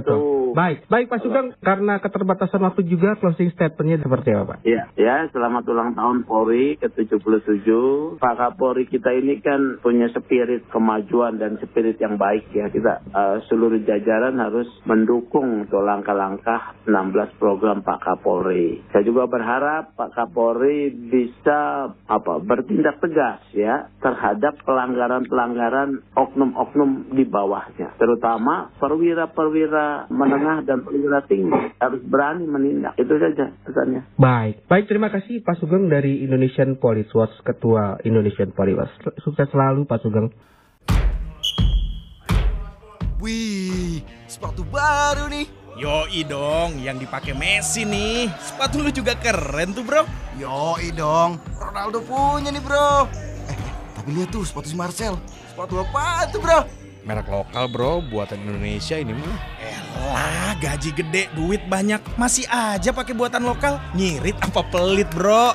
Baik, 0.57 0.88
baik 0.88 1.12
Pak 1.12 1.21
Sugeng, 1.21 1.52
karena 1.61 2.00
keterbatasan 2.00 2.64
waktu 2.64 2.88
juga 2.88 3.12
closing 3.21 3.52
statementnya 3.52 4.00
seperti 4.00 4.33
apa 4.33 4.57
Pak? 4.57 4.59
Ya, 4.64 4.88
ya, 4.97 5.28
selamat 5.28 5.69
ulang 5.69 5.93
tahun 5.93 6.25
Polri 6.25 6.81
ke-77. 6.81 7.69
Pak 8.16 8.35
Kapolri 8.40 8.88
kita 8.88 9.12
ini 9.12 9.45
kan 9.45 9.85
punya 9.85 10.09
spirit 10.16 10.64
kemajuan 10.73 11.37
dan 11.37 11.61
spirit 11.61 12.00
yang 12.00 12.16
baik 12.16 12.49
ya. 12.57 12.73
Kita 12.73 13.05
eh, 13.05 13.37
seluruh 13.52 13.85
jajaran 13.85 14.40
harus 14.40 14.69
mendukung 14.88 15.69
untuk 15.69 15.85
langkah-langkah 15.85 16.76
16 16.88 17.37
program 17.37 17.85
Pak 17.85 18.00
Kapolri. 18.00 18.81
Saya 18.97 19.05
juga 19.05 19.28
berharap 19.28 19.93
Pak 19.93 20.16
Kapolri 20.16 20.88
bisa 20.88 21.93
apa 21.93 22.40
bertindak 22.40 22.97
tegas 23.05 23.45
ya 23.52 23.93
terhadap 24.00 24.57
pelanggaran-pelanggaran 24.64 26.00
oknum-oknum 26.16 27.12
di 27.12 27.28
bawahnya. 27.28 27.93
Terutama 28.00 28.73
perwira-perwira 28.81 30.09
menengah 30.16 30.64
dan 30.64 30.80
perwira 30.82 31.20
tinggi 31.28 31.76
harus 31.76 32.00
berani 32.08 32.49
menindak. 32.49 32.96
Itu 32.96 33.20
saja 33.20 33.52
pesannya. 33.68 34.02
Baik, 34.16 34.64
baik 34.66 34.88
terima 34.88 35.12
kasih 35.12 35.44
Pak 35.44 35.61
Sugeng 35.61 35.92
dari 35.92 36.25
Indonesian 36.25 36.80
Police 36.80 37.12
Watch, 37.12 37.37
Ketua 37.44 38.00
Indonesian 38.02 38.56
Police 38.56 38.78
Watch. 38.80 38.94
Sukses 39.20 39.46
selalu 39.52 39.85
Pak 39.85 40.00
Sugeng. 40.00 40.32
Wih, 43.20 44.00
sepatu 44.28 44.64
baru 44.64 45.28
nih. 45.28 45.49
Yoi 45.76 46.25
dong, 46.25 46.80
yang 46.80 46.96
dipakai 46.96 47.37
Messi 47.37 47.85
nih. 47.85 48.32
Sepatu 48.40 48.80
lu 48.80 48.88
juga 48.88 49.12
keren 49.20 49.76
tuh, 49.76 49.85
Bro. 49.85 50.08
Yoi 50.37 50.92
dong, 50.92 51.40
Ronaldo 51.56 52.04
punya 52.04 52.52
nih 52.52 52.61
bro. 52.61 53.08
Eh, 53.49 53.56
tapi 53.96 54.12
lihat 54.12 54.28
tuh 54.28 54.44
sepatu 54.44 54.68
si 54.68 54.76
Marcel. 54.76 55.16
Sepatu 55.49 55.80
apa 55.80 56.28
tuh 56.28 56.44
bro? 56.44 56.86
Merek 57.07 57.31
lokal, 57.31 57.71
Bro, 57.71 58.03
buatan 58.11 58.43
Indonesia 58.43 58.99
ini 58.99 59.15
mah. 59.15 59.39
Elah, 59.63 60.59
gaji 60.59 60.91
gede, 60.91 61.31
duit 61.39 61.63
banyak, 61.71 62.03
masih 62.19 62.43
aja 62.51 62.91
pakai 62.91 63.15
buatan 63.15 63.47
lokal. 63.47 63.79
Ngirit 63.95 64.35
apa 64.43 64.67
pelit, 64.67 65.07
Bro? 65.15 65.55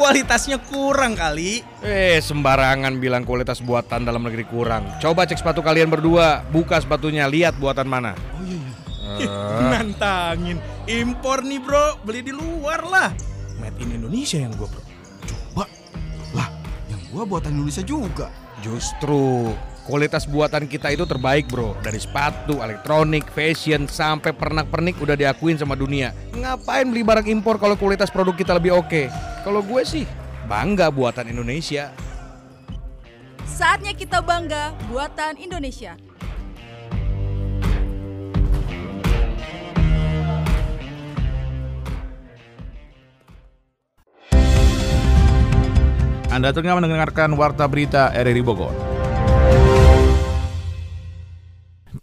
Kualitasnya 0.00 0.56
kurang 0.56 1.12
kali. 1.12 1.60
Eh, 1.84 2.16
sembarangan 2.24 2.96
bilang 2.96 3.28
kualitas 3.28 3.60
buatan 3.60 4.08
dalam 4.08 4.24
negeri 4.24 4.48
kurang. 4.48 4.88
Coba 4.96 5.28
cek 5.28 5.36
sepatu 5.36 5.60
kalian 5.60 5.92
berdua, 5.92 6.48
buka 6.48 6.80
sepatunya, 6.80 7.28
lihat 7.28 7.60
buatan 7.60 7.84
mana. 7.84 8.16
Oh 8.16 8.44
iya 8.48 8.56
iya. 8.56 8.72
Eh, 9.20 9.68
Nantangin. 9.76 10.56
Impor 10.88 11.44
nih, 11.44 11.60
Bro. 11.60 12.08
Beli 12.08 12.24
di 12.24 12.32
luar 12.32 12.80
lah. 12.88 13.12
Made 13.60 13.76
in 13.84 14.00
Indonesia 14.00 14.40
yang 14.40 14.52
gua, 14.56 14.68
Bro. 14.72 14.80
Coba. 15.28 15.64
Lah, 16.32 16.48
yang 16.88 17.04
gua 17.12 17.28
buatan 17.28 17.52
Indonesia 17.52 17.84
juga. 17.84 18.32
Justru 18.64 19.52
kualitas 19.86 20.26
buatan 20.26 20.66
kita 20.66 20.90
itu 20.90 21.06
terbaik 21.06 21.46
bro 21.46 21.78
Dari 21.78 22.02
sepatu, 22.02 22.58
elektronik, 22.58 23.30
fashion, 23.30 23.86
sampai 23.86 24.34
pernak-pernik 24.34 24.98
udah 24.98 25.14
diakuin 25.14 25.54
sama 25.54 25.78
dunia 25.78 26.10
Ngapain 26.34 26.90
beli 26.90 27.06
barang 27.06 27.30
impor 27.30 27.62
kalau 27.62 27.78
kualitas 27.78 28.10
produk 28.10 28.34
kita 28.34 28.58
lebih 28.58 28.74
oke? 28.74 29.06
Kalau 29.46 29.62
gue 29.62 29.82
sih 29.86 30.04
bangga 30.50 30.90
buatan 30.90 31.30
Indonesia 31.30 31.94
Saatnya 33.46 33.96
kita 33.96 34.20
bangga 34.20 34.76
buatan 34.92 35.40
Indonesia. 35.40 35.96
Anda 46.28 46.52
tengah 46.52 46.76
mendengarkan 46.76 47.32
Warta 47.32 47.64
Berita 47.64 48.12
RRI 48.12 48.44
Bogor 48.44 48.95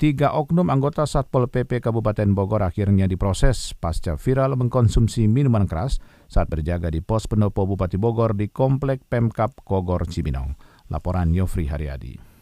Tiga 0.03 0.35
oknum 0.35 0.67
anggota 0.67 1.07
Satpol 1.07 1.47
PP 1.47 1.79
Kabupaten 1.79 2.35
Bogor 2.35 2.59
akhirnya 2.59 3.07
diproses 3.07 3.71
pasca 3.71 4.19
viral 4.19 4.51
mengkonsumsi 4.59 5.31
minuman 5.31 5.63
keras 5.63 6.03
saat 6.27 6.51
berjaga 6.51 6.91
di 6.91 6.99
pos 6.99 7.23
pendopo 7.23 7.63
Bupati 7.63 7.95
Bogor 7.95 8.35
di 8.35 8.51
Komplek 8.51 9.07
Pemkap 9.07 9.63
Kogor 9.63 10.03
Cibinong. 10.03 10.59
Laporan 10.91 11.31
Yofri 11.31 11.71
Haryadi. 11.71 12.32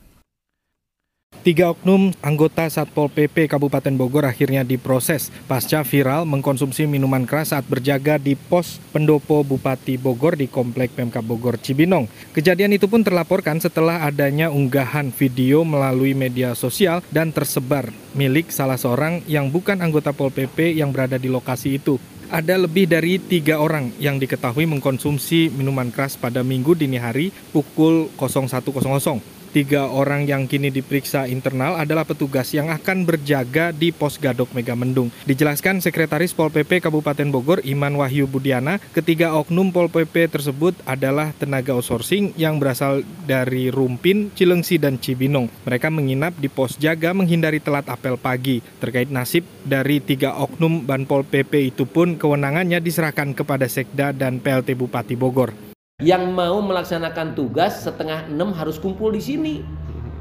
Tiga 1.41 1.73
oknum 1.73 2.13
anggota 2.21 2.69
Satpol 2.69 3.09
PP 3.09 3.49
Kabupaten 3.49 3.97
Bogor 3.97 4.29
akhirnya 4.29 4.61
diproses 4.61 5.33
pasca 5.49 5.81
viral 5.81 6.29
mengkonsumsi 6.29 6.85
minuman 6.85 7.25
keras 7.25 7.49
saat 7.49 7.65
berjaga 7.65 8.21
di 8.21 8.37
pos 8.37 8.77
pendopo 8.93 9.41
Bupati 9.41 9.97
Bogor 9.97 10.37
di 10.37 10.45
Komplek 10.45 10.93
Pemkap 10.93 11.25
Bogor 11.25 11.57
Cibinong. 11.57 12.05
Kejadian 12.37 12.77
itu 12.77 12.85
pun 12.85 13.01
terlaporkan 13.01 13.57
setelah 13.57 14.05
adanya 14.05 14.53
unggahan 14.53 15.09
video 15.09 15.65
melalui 15.65 16.13
media 16.13 16.53
sosial 16.53 17.01
dan 17.09 17.33
tersebar 17.33 17.89
milik 18.13 18.53
salah 18.53 18.77
seorang 18.77 19.25
yang 19.25 19.49
bukan 19.49 19.81
anggota 19.81 20.13
Pol 20.13 20.29
PP 20.29 20.77
yang 20.77 20.93
berada 20.93 21.17
di 21.17 21.25
lokasi 21.25 21.81
itu. 21.81 21.97
Ada 22.29 22.53
lebih 22.53 22.85
dari 22.85 23.17
tiga 23.17 23.57
orang 23.57 23.97
yang 23.97 24.21
diketahui 24.21 24.69
mengkonsumsi 24.69 25.49
minuman 25.49 25.89
keras 25.89 26.21
pada 26.21 26.45
minggu 26.45 26.77
dini 26.77 27.01
hari 27.01 27.33
pukul 27.49 28.13
01.00. 28.13 29.40
Tiga 29.51 29.91
orang 29.91 30.23
yang 30.23 30.47
kini 30.47 30.71
diperiksa 30.71 31.27
internal 31.27 31.75
adalah 31.75 32.07
petugas 32.07 32.55
yang 32.55 32.71
akan 32.71 33.03
berjaga 33.03 33.75
di 33.75 33.91
pos 33.91 34.15
Gadok 34.15 34.55
Megamendung. 34.55 35.11
Dijelaskan 35.27 35.83
Sekretaris 35.83 36.31
Pol 36.31 36.47
PP 36.55 36.79
Kabupaten 36.79 37.27
Bogor 37.27 37.59
Iman 37.67 37.99
Wahyu 37.99 38.31
Budiana, 38.31 38.79
ketiga 38.95 39.35
oknum 39.35 39.75
Pol 39.75 39.91
PP 39.91 40.31
tersebut 40.31 40.71
adalah 40.87 41.35
tenaga 41.35 41.75
outsourcing 41.75 42.31
yang 42.39 42.63
berasal 42.63 43.03
dari 43.27 43.67
Rumpin, 43.67 44.31
Cilengsi, 44.39 44.79
dan 44.79 45.03
Cibinong. 45.03 45.51
Mereka 45.67 45.91
menginap 45.91 46.31
di 46.39 46.47
pos 46.47 46.79
jaga 46.79 47.11
menghindari 47.11 47.59
telat 47.59 47.91
apel 47.91 48.15
pagi. 48.15 48.63
Terkait 48.79 49.11
nasib 49.11 49.43
dari 49.67 49.99
tiga 49.99 50.39
oknum 50.39 50.87
Ban 50.87 51.03
Pol 51.03 51.27
PP 51.27 51.75
itu 51.75 51.83
pun 51.83 52.15
kewenangannya 52.15 52.79
diserahkan 52.79 53.35
kepada 53.35 53.67
Sekda 53.67 54.15
dan 54.15 54.39
PLT 54.39 54.79
Bupati 54.79 55.19
Bogor. 55.19 55.70
Yang 56.01 56.33
mau 56.33 56.57
melaksanakan 56.65 57.37
tugas 57.37 57.85
setengah 57.85 58.25
enam 58.25 58.49
harus 58.57 58.81
kumpul 58.81 59.13
di 59.13 59.21
sini 59.21 59.55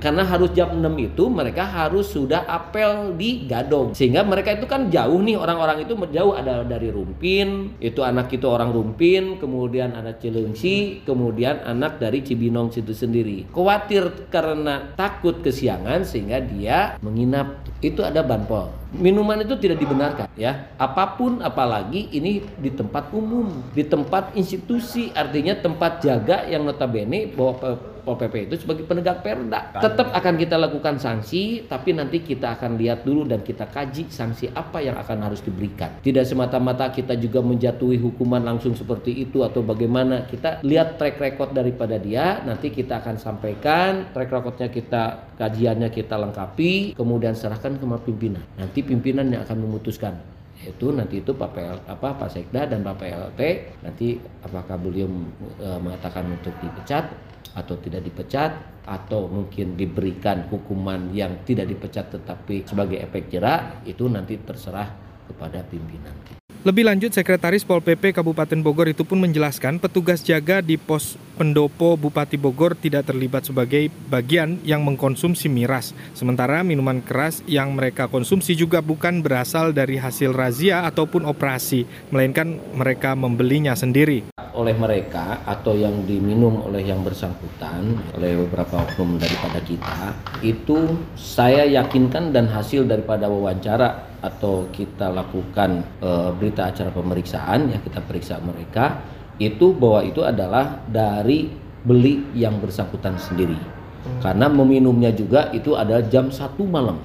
karena 0.01 0.27
harus 0.27 0.51
jam 0.57 0.75
6 0.75 0.83
itu 0.99 1.29
mereka 1.29 1.63
harus 1.69 2.11
sudah 2.11 2.49
apel 2.49 3.15
di 3.15 3.47
Gadong 3.47 3.95
sehingga 3.95 4.27
mereka 4.27 4.57
itu 4.57 4.67
kan 4.67 4.89
jauh 4.89 5.21
nih 5.23 5.37
orang-orang 5.37 5.85
itu 5.85 5.95
jauh 6.11 6.35
ada 6.35 6.65
dari 6.65 6.89
Rumpin 6.91 7.77
itu 7.79 8.01
anak 8.03 8.33
itu 8.33 8.49
orang 8.49 8.73
Rumpin 8.73 9.39
kemudian 9.39 9.95
anak 9.95 10.19
Cilengsi 10.25 11.05
kemudian 11.05 11.61
anak 11.65 12.01
dari 12.01 12.25
Cibinong 12.25 12.73
situ 12.73 12.95
sendiri. 12.97 13.51
Khawatir 13.53 14.31
karena 14.33 14.95
takut 14.97 15.43
kesiangan 15.45 16.07
sehingga 16.07 16.41
dia 16.41 16.97
menginap. 17.05 17.67
Itu 17.81 18.05
ada 18.05 18.21
banpol. 18.21 18.69
Minuman 18.93 19.41
itu 19.41 19.57
tidak 19.57 19.81
dibenarkan 19.81 20.29
ya. 20.37 20.69
Apa 20.77 21.17
pun 21.17 21.41
apalagi 21.41 22.13
ini 22.13 22.45
di 22.61 22.71
tempat 22.71 23.09
umum 23.11 23.49
di 23.73 23.83
tempat 23.89 24.37
institusi. 24.37 25.09
Artinya 25.17 25.57
tempat 25.57 26.05
jaga 26.05 26.45
yang 26.45 26.69
notabene 26.69 27.33
bahwa 27.33 27.81
Pol 28.03 28.17
PP 28.17 28.51
itu 28.51 28.57
sebagai 28.61 28.85
penegak 28.89 29.23
perda. 29.23 29.77
Tetap 29.77 30.11
akan 30.11 30.35
kita 30.41 30.57
lakukan 30.57 30.97
sanksi 30.97 31.69
tapi 31.69 31.95
nanti 31.95 32.25
kita 32.25 32.59
akan 32.59 32.81
lihat 32.81 33.05
dulu 33.07 33.29
dan 33.29 33.45
kita 33.45 33.69
kaji 33.69 34.09
sanksi 34.09 34.51
apa 34.53 34.81
yang 34.81 34.97
akan 34.99 35.31
harus 35.31 35.41
diberikan. 35.45 36.01
Tidak 36.01 36.25
semata-mata 36.25 36.89
kita 36.91 37.15
juga 37.17 37.45
menjatuhi 37.45 38.01
hukuman 38.01 38.43
langsung 38.43 38.73
seperti 38.73 39.25
itu 39.25 39.45
atau 39.45 39.61
bagaimana. 39.61 40.25
Kita 40.27 40.65
lihat 40.67 40.97
track 40.97 41.21
record 41.21 41.51
daripada 41.53 42.01
dia 42.01 42.41
nanti 42.43 42.73
kita 42.73 43.05
akan 43.05 43.17
sampaikan 43.21 44.11
track 44.13 44.31
recordnya 44.31 44.69
kita 44.73 45.33
kajiannya 45.37 45.89
kita 45.93 46.17
lengkapi 46.17 46.95
kemudian 46.97 47.37
serahkan 47.37 47.77
ke 47.77 47.87
pimpinan. 48.05 48.45
Nanti 48.57 48.81
pimpinan 48.83 49.29
yang 49.31 49.43
akan 49.45 49.59
memutuskan. 49.61 50.15
Itu 50.61 50.93
nanti 50.93 51.25
itu 51.25 51.33
Pak 51.33 51.51
PL, 51.57 51.79
apa 51.89 52.09
Pak 52.21 52.29
Sekda 52.37 52.69
dan 52.69 52.85
Pak 52.85 53.01
PLT 53.01 53.41
nanti 53.81 54.21
apakah 54.45 54.77
beliau 54.77 55.09
e, 55.57 55.69
mengatakan 55.81 56.29
untuk 56.29 56.53
dipecat 56.61 57.09
atau 57.55 57.75
tidak 57.83 58.07
dipecat 58.07 58.83
atau 58.87 59.27
mungkin 59.27 59.75
diberikan 59.75 60.47
hukuman 60.51 61.11
yang 61.15 61.43
tidak 61.47 61.71
dipecat 61.71 62.11
tetapi 62.11 62.67
sebagai 62.67 62.99
efek 63.03 63.31
jerak 63.31 63.83
itu 63.87 64.07
nanti 64.07 64.39
terserah 64.41 64.91
kepada 65.31 65.63
pimpinan. 65.67 66.40
Lebih 66.61 66.85
lanjut, 66.85 67.09
Sekretaris 67.09 67.65
Pol 67.65 67.81
PP 67.81 68.13
Kabupaten 68.13 68.61
Bogor 68.61 68.85
itu 68.93 69.01
pun 69.01 69.17
menjelaskan 69.17 69.81
petugas 69.81 70.21
jaga 70.21 70.61
di 70.61 70.77
pos 70.77 71.17
pendopo 71.41 71.97
Bupati 71.97 72.37
Bogor 72.37 72.77
tidak 72.77 73.09
terlibat 73.09 73.49
sebagai 73.49 73.89
bagian 74.13 74.61
yang 74.61 74.85
mengkonsumsi 74.85 75.49
miras. 75.49 75.97
Sementara 76.13 76.61
minuman 76.61 77.01
keras 77.01 77.41
yang 77.49 77.73
mereka 77.73 78.13
konsumsi 78.13 78.53
juga 78.53 78.85
bukan 78.85 79.25
berasal 79.25 79.73
dari 79.73 79.97
hasil 79.97 80.37
razia 80.37 80.85
ataupun 80.85 81.25
operasi, 81.25 81.89
melainkan 82.13 82.61
mereka 82.77 83.17
membelinya 83.17 83.73
sendiri. 83.73 84.29
Oleh 84.53 84.77
mereka 84.77 85.41
atau 85.49 85.73
yang 85.73 86.05
diminum 86.05 86.61
oleh 86.69 86.85
yang 86.85 87.01
bersangkutan, 87.01 87.97
oleh 88.21 88.37
beberapa 88.37 88.85
oknum 88.85 89.17
daripada 89.17 89.65
kita, 89.65 90.13
itu 90.45 90.93
saya 91.17 91.65
yakinkan 91.65 92.37
dan 92.37 92.53
hasil 92.53 92.85
daripada 92.85 93.33
wawancara 93.33 94.10
atau 94.21 94.69
kita 94.73 95.09
lakukan 95.09 95.85
e, 96.01 96.11
berita 96.37 96.69
acara 96.69 96.93
pemeriksaan 96.93 97.73
ya 97.73 97.79
kita 97.81 98.01
periksa 98.05 98.37
mereka 98.41 99.01
itu 99.41 99.73
bahwa 99.73 100.05
itu 100.05 100.21
adalah 100.21 100.85
dari 100.85 101.49
beli 101.81 102.21
yang 102.37 102.61
bersangkutan 102.61 103.17
sendiri. 103.17 103.57
Hmm. 104.01 104.17
karena 104.25 104.49
meminumnya 104.49 105.13
juga 105.13 105.53
itu 105.53 105.77
adalah 105.77 106.01
jam 106.09 106.33
satu 106.33 106.65
malam. 106.65 106.97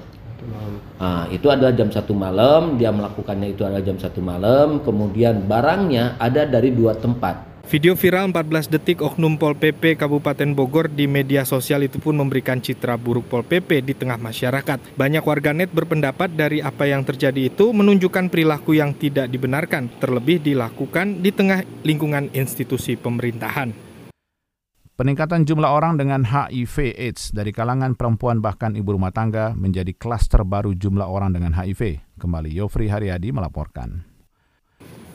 Nah, 0.96 1.28
itu 1.28 1.44
adalah 1.52 1.76
jam 1.76 1.92
satu 1.92 2.16
malam 2.16 2.80
dia 2.80 2.88
melakukannya 2.88 3.52
itu 3.52 3.68
adalah 3.68 3.84
jam 3.84 4.00
satu 4.00 4.24
malam 4.24 4.80
kemudian 4.80 5.44
barangnya 5.44 6.16
ada 6.16 6.48
dari 6.48 6.72
dua 6.72 6.96
tempat 6.96 7.55
Video 7.66 7.98
viral 7.98 8.30
14 8.30 8.70
detik 8.70 9.02
Oknum 9.02 9.42
Pol 9.42 9.58
PP 9.58 9.98
Kabupaten 9.98 10.54
Bogor 10.54 10.86
di 10.86 11.10
media 11.10 11.42
sosial 11.42 11.82
itu 11.82 11.98
pun 11.98 12.14
memberikan 12.14 12.62
citra 12.62 12.94
buruk 12.94 13.26
Pol 13.26 13.42
PP 13.42 13.82
di 13.82 13.90
tengah 13.90 14.22
masyarakat. 14.22 14.94
Banyak 14.94 15.26
warganet 15.26 15.74
berpendapat 15.74 16.30
dari 16.30 16.62
apa 16.62 16.86
yang 16.86 17.02
terjadi 17.02 17.50
itu 17.50 17.74
menunjukkan 17.74 18.30
perilaku 18.30 18.78
yang 18.78 18.94
tidak 18.94 19.26
dibenarkan, 19.34 19.90
terlebih 19.98 20.46
dilakukan 20.46 21.18
di 21.18 21.34
tengah 21.34 21.66
lingkungan 21.82 22.30
institusi 22.38 22.94
pemerintahan. 22.94 23.74
Peningkatan 24.94 25.42
jumlah 25.42 25.66
orang 25.66 25.98
dengan 25.98 26.22
HIV 26.22 26.94
AIDS 26.94 27.34
dari 27.34 27.50
kalangan 27.50 27.98
perempuan 27.98 28.38
bahkan 28.38 28.78
ibu 28.78 28.94
rumah 28.94 29.10
tangga 29.10 29.58
menjadi 29.58 29.90
klaster 29.90 30.46
baru 30.46 30.70
jumlah 30.70 31.10
orang 31.10 31.34
dengan 31.34 31.50
HIV. 31.50 32.14
Kembali 32.14 32.46
Yofri 32.62 32.86
Haryadi 32.86 33.34
melaporkan. 33.34 34.15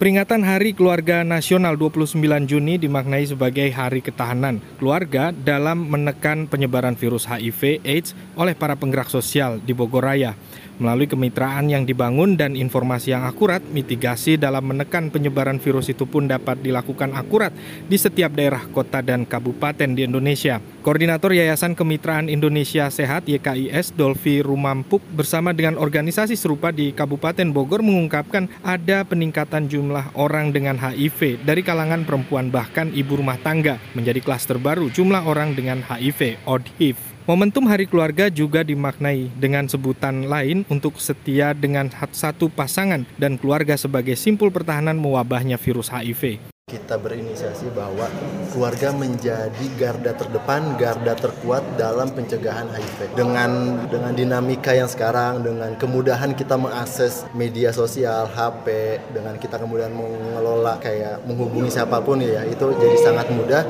Peringatan 0.02 0.42
Hari 0.42 0.74
Keluarga 0.74 1.22
Nasional 1.22 1.78
29 1.78 2.18
Juni 2.50 2.82
dimaknai 2.82 3.22
sebagai 3.22 3.70
hari 3.70 4.02
ketahanan 4.02 4.58
keluarga 4.82 5.30
dalam 5.30 5.94
menekan 5.94 6.50
penyebaran 6.50 6.98
virus 6.98 7.30
HIV 7.30 7.86
AIDS 7.86 8.18
oleh 8.34 8.58
para 8.58 8.74
penggerak 8.74 9.14
sosial 9.14 9.62
di 9.62 9.78
Bogor 9.78 10.10
Raya. 10.10 10.34
Melalui 10.82 11.06
kemitraan 11.06 11.70
yang 11.70 11.86
dibangun 11.86 12.34
dan 12.34 12.58
informasi 12.58 13.14
yang 13.14 13.22
akurat, 13.30 13.62
mitigasi 13.62 14.34
dalam 14.34 14.66
menekan 14.66 15.14
penyebaran 15.14 15.62
virus 15.62 15.94
itu 15.94 16.10
pun 16.10 16.26
dapat 16.26 16.58
dilakukan 16.58 17.14
akurat 17.14 17.54
di 17.86 18.02
setiap 18.02 18.34
daerah 18.34 18.66
kota 18.74 19.06
dan 19.06 19.30
kabupaten 19.30 19.94
di 19.94 20.10
Indonesia. 20.10 20.58
Koordinator 20.82 21.38
Yayasan 21.38 21.78
Kemitraan 21.78 22.34
Indonesia 22.34 22.90
Sehat 22.90 23.30
YKIS 23.30 23.94
Dolfi 23.94 24.42
Rumampuk 24.42 25.06
bersama 25.14 25.54
dengan 25.54 25.78
organisasi 25.78 26.34
serupa 26.34 26.74
di 26.74 26.90
Kabupaten 26.98 27.54
Bogor 27.54 27.86
mengungkapkan 27.86 28.50
ada 28.66 29.06
peningkatan 29.06 29.70
jumlah 29.70 30.18
orang 30.18 30.50
dengan 30.50 30.82
HIV 30.82 31.46
dari 31.46 31.62
kalangan 31.62 32.10
perempuan 32.10 32.50
bahkan 32.50 32.90
ibu 32.90 33.22
rumah 33.22 33.38
tangga 33.38 33.78
menjadi 33.94 34.18
klaster 34.18 34.58
baru 34.58 34.90
jumlah 34.90 35.30
orang 35.30 35.54
dengan 35.54 35.86
HIV 35.86 36.42
ODHIV. 36.50 37.12
Momentum 37.30 37.70
Hari 37.70 37.86
Keluarga 37.86 38.34
juga 38.34 38.66
dimaknai 38.66 39.30
dengan 39.38 39.70
sebutan 39.70 40.26
lain 40.26 40.66
untuk 40.72 40.96
setia 41.04 41.52
dengan 41.52 41.92
satu 41.92 42.48
pasangan 42.48 43.04
dan 43.20 43.36
keluarga 43.36 43.76
sebagai 43.76 44.16
simpul 44.16 44.48
pertahanan 44.48 44.96
mewabahnya 44.96 45.60
virus 45.60 45.92
HIV 45.92 46.51
kita 46.72 46.96
berinisiasi 46.96 47.68
bahwa 47.76 48.08
keluarga 48.56 48.96
menjadi 48.96 49.66
garda 49.76 50.16
terdepan, 50.16 50.80
garda 50.80 51.12
terkuat 51.20 51.76
dalam 51.76 52.08
pencegahan 52.16 52.72
HIV. 52.72 53.20
Dengan 53.20 53.84
dengan 53.92 54.16
dinamika 54.16 54.72
yang 54.72 54.88
sekarang, 54.88 55.44
dengan 55.44 55.76
kemudahan 55.76 56.32
kita 56.32 56.56
mengakses 56.56 57.28
media 57.36 57.76
sosial, 57.76 58.32
HP, 58.32 58.98
dengan 59.12 59.36
kita 59.36 59.60
kemudian 59.60 59.92
mengelola 59.92 60.80
kayak 60.80 61.28
menghubungi 61.28 61.68
siapa 61.68 62.00
pun 62.00 62.24
ya, 62.24 62.48
itu 62.48 62.72
jadi 62.80 62.98
sangat 63.04 63.28
mudah. 63.36 63.68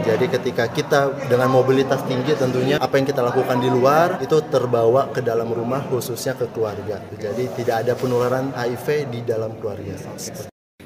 Jadi 0.00 0.32
ketika 0.32 0.64
kita 0.72 1.28
dengan 1.28 1.52
mobilitas 1.52 2.00
tinggi 2.08 2.32
tentunya 2.32 2.80
apa 2.80 2.96
yang 2.96 3.04
kita 3.04 3.20
lakukan 3.20 3.60
di 3.60 3.68
luar 3.68 4.16
itu 4.24 4.40
terbawa 4.48 5.12
ke 5.12 5.20
dalam 5.20 5.52
rumah 5.52 5.84
khususnya 5.92 6.32
ke 6.32 6.48
keluarga. 6.56 7.04
Jadi 7.20 7.52
tidak 7.60 7.84
ada 7.84 7.92
penularan 7.92 8.48
HIV 8.56 9.12
di 9.12 9.20
dalam 9.28 9.60
keluarga. 9.60 9.92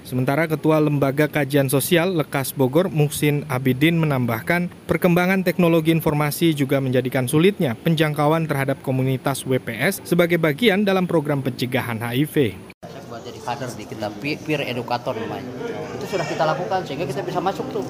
Sementara 0.04 0.44
Ketua 0.44 0.84
Lembaga 0.84 1.24
Kajian 1.32 1.72
Sosial 1.72 2.12
Lekas 2.12 2.52
Bogor 2.52 2.92
Muhsin 2.92 3.48
Abidin 3.48 3.96
menambahkan 3.96 4.68
perkembangan 4.84 5.40
teknologi 5.48 5.96
informasi 5.96 6.52
juga 6.52 6.76
menjadikan 6.76 7.24
sulitnya 7.24 7.72
penjangkauan 7.72 8.44
terhadap 8.44 8.84
komunitas 8.84 9.48
WPS 9.48 10.04
sebagai 10.04 10.36
bagian 10.36 10.84
dalam 10.84 11.08
program 11.08 11.40
pencegahan 11.40 12.04
HIV. 12.04 12.52
Buat 13.08 13.24
jadi 13.24 13.40
kader 13.48 13.70
di 13.80 13.84
kita 13.88 14.12
peer 14.20 14.60
edukator 14.68 15.16
namanya. 15.16 15.48
Itu 15.96 16.04
sudah 16.04 16.28
kita 16.28 16.44
lakukan 16.52 16.84
sehingga 16.84 17.08
kita 17.08 17.24
bisa 17.24 17.40
masuk 17.40 17.64
tuh 17.72 17.84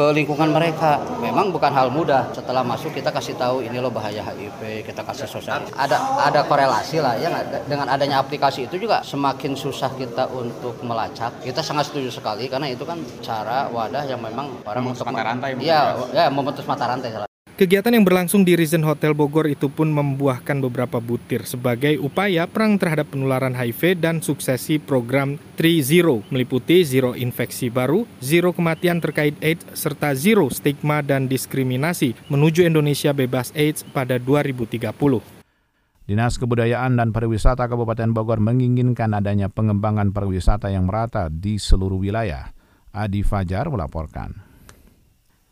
ke 0.00 0.06
lingkungan 0.16 0.48
mereka. 0.48 0.96
Memang 1.20 1.52
bukan 1.52 1.68
hal 1.68 1.92
mudah. 1.92 2.32
Setelah 2.32 2.64
masuk 2.64 2.96
kita 2.96 3.12
kasih 3.12 3.36
tahu 3.36 3.60
ini 3.60 3.76
loh 3.76 3.92
bahaya 3.92 4.24
HIV, 4.24 4.88
kita 4.88 5.04
kasih 5.04 5.28
sosial. 5.28 5.60
Ada 5.76 6.00
ada 6.24 6.40
korelasi 6.48 7.04
lah 7.04 7.20
ya 7.20 7.28
dengan 7.68 7.84
adanya 7.84 8.24
aplikasi 8.24 8.64
itu 8.64 8.80
juga 8.80 9.04
semakin 9.04 9.52
susah 9.52 9.92
kita 10.00 10.24
untuk 10.32 10.80
melacak. 10.80 11.44
Kita 11.44 11.60
sangat 11.60 11.92
setuju 11.92 12.08
sekali 12.08 12.48
karena 12.48 12.72
itu 12.72 12.88
kan 12.88 12.96
cara 13.20 13.68
wadah 13.68 14.08
yang 14.08 14.24
memang 14.24 14.64
orang 14.64 14.88
memutus 14.88 15.04
untuk 15.04 15.12
mata 15.12 15.28
rantai. 15.28 15.50
Iya, 15.60 15.80
ya 16.16 16.24
memutus 16.32 16.64
mata 16.64 16.84
rantai. 16.88 17.29
Kegiatan 17.60 17.92
yang 17.92 18.08
berlangsung 18.08 18.40
di 18.40 18.56
Risen 18.56 18.80
Hotel 18.88 19.12
Bogor 19.12 19.44
itu 19.44 19.68
pun 19.68 19.92
membuahkan 19.92 20.64
beberapa 20.64 20.96
butir 20.96 21.44
sebagai 21.44 22.00
upaya 22.00 22.48
perang 22.48 22.80
terhadap 22.80 23.12
penularan 23.12 23.52
HIV 23.52 24.00
dan 24.00 24.24
suksesi 24.24 24.80
program 24.80 25.36
3-0 25.60 26.24
meliputi 26.32 26.80
zero 26.88 27.12
infeksi 27.12 27.68
baru, 27.68 28.08
zero 28.24 28.56
kematian 28.56 29.04
terkait 29.04 29.36
AIDS, 29.44 29.68
serta 29.76 30.16
zero 30.16 30.48
stigma 30.48 31.04
dan 31.04 31.28
diskriminasi 31.28 32.16
menuju 32.32 32.64
Indonesia 32.64 33.12
bebas 33.12 33.52
AIDS 33.52 33.84
pada 33.84 34.16
2030. 34.16 34.80
Dinas 36.08 36.40
Kebudayaan 36.40 36.96
dan 36.96 37.12
Pariwisata 37.12 37.68
Kabupaten 37.68 38.08
Bogor 38.16 38.40
menginginkan 38.40 39.12
adanya 39.12 39.52
pengembangan 39.52 40.16
pariwisata 40.16 40.72
yang 40.72 40.88
merata 40.88 41.28
di 41.28 41.60
seluruh 41.60 42.00
wilayah. 42.00 42.56
Adi 42.96 43.20
Fajar 43.20 43.68
melaporkan. 43.68 44.49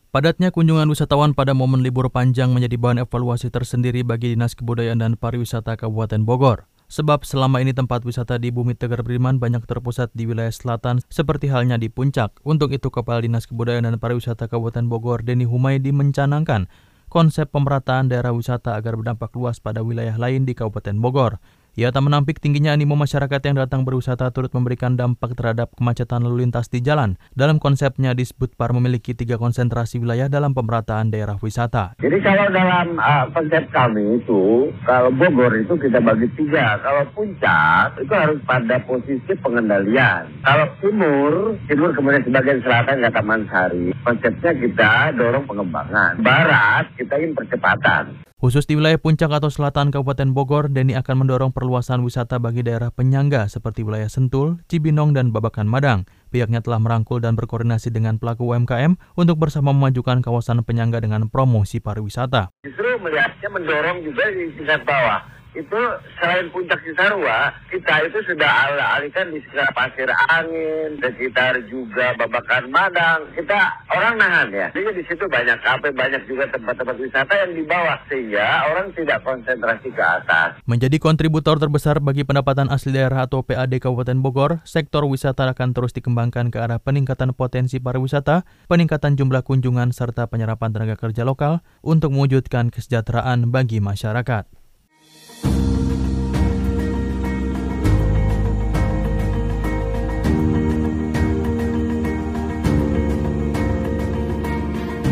Padatnya 0.08 0.48
kunjungan 0.48 0.88
wisatawan 0.88 1.36
pada 1.36 1.52
momen 1.52 1.84
libur 1.84 2.08
panjang 2.08 2.48
menjadi 2.48 2.80
bahan 2.80 3.04
evaluasi 3.04 3.52
tersendiri 3.52 4.00
bagi 4.00 4.32
Dinas 4.32 4.56
Kebudayaan 4.56 5.04
dan 5.04 5.20
Pariwisata 5.20 5.76
Kabupaten 5.76 6.24
Bogor. 6.24 6.64
Sebab 6.88 7.28
selama 7.28 7.60
ini 7.60 7.76
tempat 7.76 8.08
wisata 8.08 8.40
di 8.40 8.48
Bumi 8.48 8.72
Tegar 8.72 9.04
Beriman 9.04 9.36
banyak 9.36 9.68
terpusat 9.68 10.08
di 10.16 10.24
wilayah 10.24 10.48
selatan 10.48 11.04
seperti 11.12 11.52
halnya 11.52 11.76
di 11.76 11.92
Puncak. 11.92 12.40
Untuk 12.40 12.72
itu 12.72 12.88
Kepala 12.88 13.20
Dinas 13.20 13.44
Kebudayaan 13.44 13.84
dan 13.84 14.00
Pariwisata 14.00 14.48
Kabupaten 14.48 14.88
Bogor 14.88 15.20
Denny 15.20 15.44
Humaydi 15.44 15.92
mencanangkan 15.92 16.72
konsep 17.12 17.52
pemerataan 17.52 18.08
daerah 18.08 18.32
wisata 18.32 18.80
agar 18.80 18.96
berdampak 18.96 19.28
luas 19.36 19.60
pada 19.60 19.84
wilayah 19.84 20.16
lain 20.16 20.48
di 20.48 20.56
Kabupaten 20.56 20.96
Bogor. 21.04 21.36
Ia 21.78 21.94
tak 21.94 22.10
menampik 22.10 22.42
tingginya 22.42 22.74
animo 22.74 22.98
masyarakat 22.98 23.38
yang 23.38 23.62
datang 23.62 23.86
berwisata 23.86 24.34
turut 24.34 24.50
memberikan 24.50 24.98
dampak 24.98 25.38
terhadap 25.38 25.70
kemacetan 25.78 26.26
lalu 26.26 26.42
lintas 26.42 26.66
di 26.66 26.82
jalan. 26.82 27.14
Dalam 27.38 27.62
konsepnya 27.62 28.18
disebut 28.18 28.58
par 28.58 28.74
memiliki 28.74 29.14
tiga 29.14 29.38
konsentrasi 29.38 30.02
wilayah 30.02 30.26
dalam 30.26 30.58
pemerataan 30.58 31.14
daerah 31.14 31.38
wisata. 31.38 31.94
Jadi 32.02 32.18
kalau 32.18 32.50
dalam 32.50 32.98
uh, 32.98 33.30
konsep 33.30 33.70
kami 33.70 34.18
itu, 34.18 34.74
kalau 34.82 35.14
Bogor 35.14 35.54
itu 35.54 35.78
kita 35.78 36.02
bagi 36.02 36.26
tiga. 36.34 36.82
Kalau 36.82 37.06
puncak 37.14 37.94
itu 38.02 38.10
harus 38.10 38.42
pada 38.42 38.82
posisi 38.82 39.38
pengendalian. 39.38 40.34
Kalau 40.42 40.66
timur, 40.82 41.54
timur 41.70 41.94
kemudian 41.94 42.26
sebagian 42.26 42.58
selatan 42.58 43.06
kata 43.06 43.22
Mansari. 43.22 43.94
Konsepnya 44.02 44.50
kita 44.50 44.92
dorong 45.14 45.46
pengembangan. 45.46 46.18
Barat 46.26 46.90
kita 46.98 47.22
ingin 47.22 47.38
percepatan. 47.38 48.26
Khusus 48.38 48.70
di 48.70 48.78
wilayah 48.78 49.02
puncak 49.02 49.34
atau 49.34 49.50
selatan 49.50 49.90
Kabupaten 49.90 50.30
Bogor, 50.30 50.70
Denny 50.70 50.94
akan 50.94 51.26
mendorong 51.26 51.50
perluasan 51.50 52.06
wisata 52.06 52.38
bagi 52.38 52.62
daerah 52.62 52.94
penyangga 52.94 53.50
seperti 53.50 53.82
wilayah 53.82 54.06
Sentul, 54.06 54.62
Cibinong, 54.70 55.10
dan 55.10 55.34
Babakan 55.34 55.66
Madang. 55.66 56.06
Pihaknya 56.30 56.62
telah 56.62 56.78
merangkul 56.78 57.18
dan 57.18 57.34
berkoordinasi 57.34 57.90
dengan 57.90 58.22
pelaku 58.22 58.46
UMKM 58.54 58.94
untuk 59.18 59.42
bersama 59.42 59.74
memajukan 59.74 60.22
kawasan 60.22 60.62
penyangga 60.62 61.02
dengan 61.02 61.26
promosi 61.26 61.82
pariwisata. 61.82 62.54
Justru 62.62 62.86
melihatnya 63.02 63.50
mendorong 63.50 64.06
juga 64.06 64.30
di 64.30 64.54
tingkat 64.54 64.86
bawah 64.86 65.37
itu 65.56 65.80
selain 66.20 66.46
puncak 66.52 66.76
Cisarua, 66.84 67.50
kita 67.72 68.04
itu 68.04 68.18
sudah 68.28 68.50
alih-alihkan 68.68 69.32
di 69.32 69.40
sekitar 69.48 69.70
Pasir 69.72 70.10
Angin, 70.28 71.00
sekitar 71.00 71.56
juga 71.72 72.12
Babakan 72.20 72.68
Madang. 72.68 73.24
Kita 73.32 73.56
orang 73.88 74.20
nahan 74.20 74.48
ya. 74.52 74.68
Jadi 74.76 75.00
di 75.00 75.04
situ 75.08 75.24
banyak 75.24 75.58
kafe, 75.64 75.88
banyak 75.92 76.22
juga 76.28 76.44
tempat-tempat 76.52 76.96
wisata 77.00 77.32
yang 77.32 77.52
di 77.56 77.64
bawah 77.64 77.98
sehingga 78.12 78.46
orang 78.74 78.92
tidak 78.92 79.18
konsentrasi 79.24 79.88
ke 79.88 80.04
atas. 80.04 80.60
Menjadi 80.68 81.00
kontributor 81.00 81.56
terbesar 81.56 82.04
bagi 82.04 82.28
pendapatan 82.28 82.68
asli 82.68 82.92
daerah 82.92 83.24
atau 83.24 83.40
PAD 83.40 83.80
Kabupaten 83.80 84.18
Bogor, 84.20 84.60
sektor 84.68 85.08
wisata 85.08 85.48
akan 85.48 85.72
terus 85.72 85.96
dikembangkan 85.96 86.52
ke 86.52 86.60
arah 86.60 86.76
peningkatan 86.76 87.32
potensi 87.32 87.80
pariwisata, 87.80 88.44
peningkatan 88.68 89.16
jumlah 89.16 89.40
kunjungan 89.46 89.96
serta 89.96 90.28
penyerapan 90.28 90.76
tenaga 90.76 91.00
kerja 91.00 91.24
lokal 91.24 91.64
untuk 91.80 92.12
mewujudkan 92.12 92.68
kesejahteraan 92.68 93.48
bagi 93.48 93.80
masyarakat. 93.80 94.57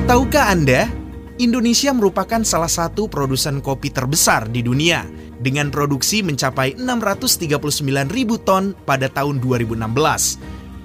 Tahukah 0.07 0.55
Anda, 0.55 0.87
Indonesia 1.43 1.91
merupakan 1.91 2.39
salah 2.47 2.71
satu 2.71 3.11
produsen 3.11 3.59
kopi 3.59 3.91
terbesar 3.91 4.47
di 4.47 4.63
dunia 4.63 5.03
dengan 5.43 5.67
produksi 5.75 6.23
mencapai 6.23 6.79
639 6.79 7.83
ribu 8.15 8.39
ton 8.39 8.71
pada 8.87 9.11
tahun 9.11 9.43
2016. 9.43 9.83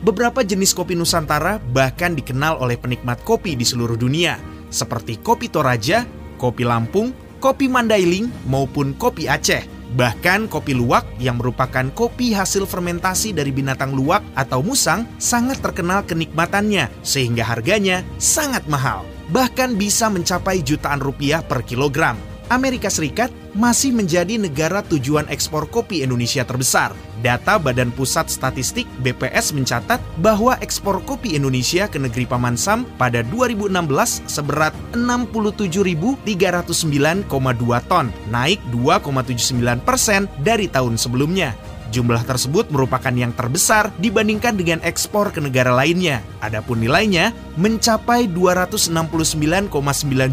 Beberapa 0.02 0.42
jenis 0.42 0.74
kopi 0.74 0.98
Nusantara 0.98 1.62
bahkan 1.70 2.18
dikenal 2.18 2.66
oleh 2.66 2.82
penikmat 2.82 3.22
kopi 3.22 3.54
di 3.54 3.62
seluruh 3.62 3.94
dunia, 3.94 4.42
seperti 4.74 5.22
kopi 5.22 5.54
Toraja, 5.54 6.02
kopi 6.42 6.66
Lampung, 6.66 7.14
kopi 7.38 7.70
Mandailing, 7.70 8.26
maupun 8.50 8.98
kopi 8.98 9.30
Aceh. 9.30 9.62
Bahkan 9.92 10.48
kopi 10.48 10.72
luwak 10.72 11.04
yang 11.20 11.36
merupakan 11.36 11.92
kopi 11.92 12.32
hasil 12.32 12.64
fermentasi 12.64 13.36
dari 13.36 13.52
binatang 13.52 13.92
luwak 13.92 14.24
atau 14.40 14.64
musang 14.64 15.04
sangat 15.20 15.60
terkenal 15.60 16.08
kenikmatannya 16.08 16.88
sehingga 17.04 17.44
harganya 17.44 18.02
sangat 18.16 18.64
mahal 18.72 19.04
bahkan 19.32 19.80
bisa 19.80 20.12
mencapai 20.12 20.60
jutaan 20.62 21.00
rupiah 21.00 21.40
per 21.40 21.64
kilogram. 21.64 22.31
Amerika 22.52 22.92
Serikat 22.92 23.32
masih 23.56 23.96
menjadi 23.96 24.36
negara 24.36 24.84
tujuan 24.84 25.24
ekspor 25.32 25.72
kopi 25.72 26.04
Indonesia 26.04 26.44
terbesar. 26.44 26.92
Data 27.24 27.56
Badan 27.56 27.96
Pusat 27.96 28.28
Statistik 28.28 28.84
BPS 29.00 29.56
mencatat 29.56 30.04
bahwa 30.20 30.60
ekspor 30.60 31.00
kopi 31.08 31.40
Indonesia 31.40 31.88
ke 31.88 31.96
negeri 31.96 32.28
Paman 32.28 32.60
Sam 32.60 32.84
pada 33.00 33.24
2016 33.24 34.28
seberat 34.28 34.76
67.309,2 34.92 37.88
ton, 37.88 38.12
naik 38.28 38.60
2,79 38.76 39.88
persen 39.88 40.28
dari 40.44 40.68
tahun 40.68 41.00
sebelumnya. 41.00 41.71
Jumlah 41.92 42.24
tersebut 42.24 42.72
merupakan 42.72 43.12
yang 43.12 43.36
terbesar 43.36 43.92
dibandingkan 44.00 44.56
dengan 44.56 44.80
ekspor 44.80 45.36
ke 45.36 45.44
negara 45.44 45.76
lainnya. 45.76 46.24
Adapun 46.40 46.80
nilainya 46.80 47.36
mencapai 47.60 48.32
269,9 48.32 49.68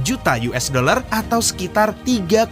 juta 0.06 0.38
US 0.38 0.70
dollar 0.70 1.02
atau 1.10 1.42
sekitar 1.42 1.98
3,5 2.06 2.46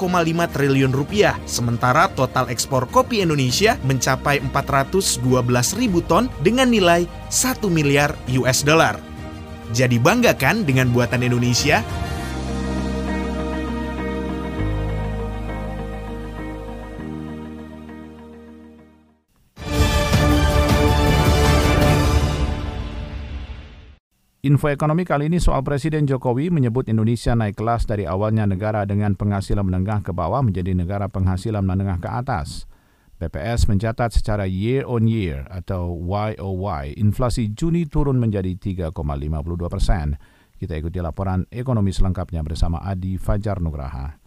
triliun 0.51 0.91
rupiah. 0.91 1.39
Sementara 1.47 2.11
total 2.19 2.51
ekspor 2.51 2.91
kopi 2.91 3.23
Indonesia 3.23 3.79
mencapai 3.87 4.43
412 4.51 5.23
ribu 5.79 6.03
ton 6.03 6.27
dengan 6.43 6.67
nilai 6.67 7.07
1 7.31 7.63
miliar 7.71 8.11
US 8.43 8.67
dollar. 8.67 8.99
Jadi 9.71 10.03
bangga 10.03 10.35
kan 10.35 10.67
dengan 10.67 10.91
buatan 10.91 11.23
Indonesia? 11.23 11.87
Info 24.47 24.71
ekonomi 24.71 25.03
kali 25.03 25.27
ini 25.27 25.43
soal 25.43 25.67
Presiden 25.67 26.07
Jokowi 26.07 26.55
menyebut 26.55 26.87
Indonesia 26.87 27.35
naik 27.35 27.59
kelas 27.59 27.83
dari 27.83 28.07
awalnya 28.07 28.47
negara 28.47 28.87
dengan 28.87 29.19
penghasilan 29.19 29.67
menengah 29.67 30.07
ke 30.07 30.15
bawah 30.15 30.39
menjadi 30.39 30.71
negara 30.71 31.11
penghasilan 31.11 31.67
menengah 31.67 31.99
ke 31.99 32.07
atas. 32.07 32.71
BPS 33.19 33.67
mencatat 33.67 34.15
secara 34.15 34.47
year 34.47 34.87
on 34.87 35.11
year 35.11 35.51
atau 35.51 35.99
YOY, 35.99 36.95
inflasi 36.95 37.51
Juni 37.59 37.91
turun 37.91 38.23
menjadi 38.23 38.55
3,52 38.55 38.95
persen. 39.67 40.15
Kita 40.55 40.79
ikuti 40.79 41.03
laporan 41.03 41.43
ekonomi 41.51 41.91
selengkapnya 41.91 42.47
bersama 42.47 42.79
Adi 42.87 43.19
Fajar 43.19 43.59
Nugraha. 43.59 44.26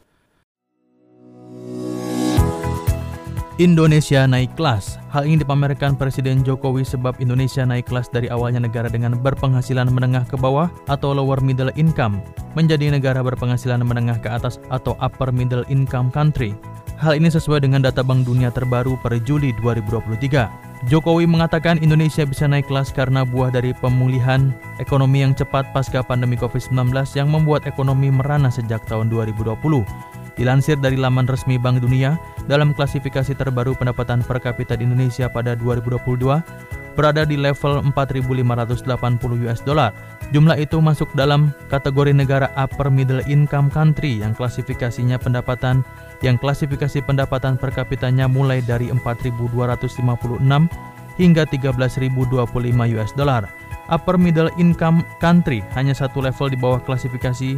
Indonesia 3.60 4.24
naik 4.24 4.56
kelas. 4.56 4.96
Hal 5.12 5.28
ini 5.28 5.44
dipamerkan 5.44 6.00
Presiden 6.00 6.48
Jokowi 6.48 6.88
sebab 6.88 7.20
Indonesia 7.20 7.68
naik 7.68 7.92
kelas 7.92 8.08
dari 8.08 8.32
awalnya 8.32 8.64
negara 8.64 8.88
dengan 8.88 9.20
berpenghasilan 9.20 9.92
menengah 9.92 10.24
ke 10.32 10.40
bawah 10.40 10.72
atau 10.88 11.12
lower 11.12 11.44
middle 11.44 11.68
income 11.76 12.24
menjadi 12.56 12.88
negara 12.88 13.20
berpenghasilan 13.20 13.84
menengah 13.84 14.16
ke 14.24 14.32
atas 14.32 14.64
atau 14.72 14.96
upper 15.04 15.36
middle 15.36 15.68
income 15.68 16.08
country. 16.08 16.56
Hal 17.04 17.20
ini 17.20 17.28
sesuai 17.28 17.68
dengan 17.68 17.84
data 17.84 18.00
Bank 18.00 18.24
Dunia 18.24 18.48
terbaru 18.48 18.96
per 19.04 19.20
Juli 19.28 19.52
2023. 19.60 20.88
Jokowi 20.88 21.28
mengatakan 21.28 21.84
Indonesia 21.84 22.24
bisa 22.24 22.48
naik 22.48 22.72
kelas 22.72 22.96
karena 22.96 23.28
buah 23.28 23.52
dari 23.52 23.76
pemulihan 23.76 24.56
ekonomi 24.80 25.28
yang 25.28 25.36
cepat 25.36 25.68
pasca 25.76 26.00
pandemi 26.00 26.40
COVID-19 26.40 26.96
yang 27.20 27.28
membuat 27.28 27.68
ekonomi 27.68 28.08
merana 28.08 28.48
sejak 28.48 28.88
tahun 28.88 29.12
2020. 29.12 29.60
Dilansir 30.40 30.80
dari 30.80 30.96
laman 30.96 31.28
resmi 31.28 31.60
Bank 31.60 31.84
Dunia, 31.84 32.16
dalam 32.48 32.72
klasifikasi 32.72 33.36
terbaru 33.36 33.76
pendapatan 33.76 34.24
per 34.24 34.40
kapita 34.40 34.80
di 34.80 34.88
Indonesia 34.88 35.28
pada 35.28 35.52
2022 35.60 36.00
berada 37.00 37.24
di 37.24 37.40
level 37.40 37.80
4.580 37.96 39.44
US 39.48 39.60
dollar. 39.64 39.96
Jumlah 40.36 40.60
itu 40.60 40.84
masuk 40.84 41.08
dalam 41.16 41.56
kategori 41.72 42.12
negara 42.12 42.52
upper 42.60 42.92
middle 42.92 43.24
income 43.28 43.72
country 43.72 44.20
yang 44.20 44.36
klasifikasinya 44.36 45.16
pendapatan 45.16 45.84
yang 46.20 46.36
klasifikasi 46.36 47.00
pendapatan 47.08 47.56
per 47.56 47.72
kapitanya 47.72 48.28
mulai 48.28 48.60
dari 48.60 48.92
4.256 48.92 50.44
hingga 51.20 51.44
13.025 51.48 52.96
US 53.00 53.12
dollar. 53.16 53.48
Upper 53.90 54.22
middle 54.22 54.54
income 54.62 55.02
country 55.18 55.66
hanya 55.74 55.98
satu 55.98 56.22
level 56.22 56.52
di 56.54 56.58
bawah 56.60 56.78
klasifikasi 56.84 57.58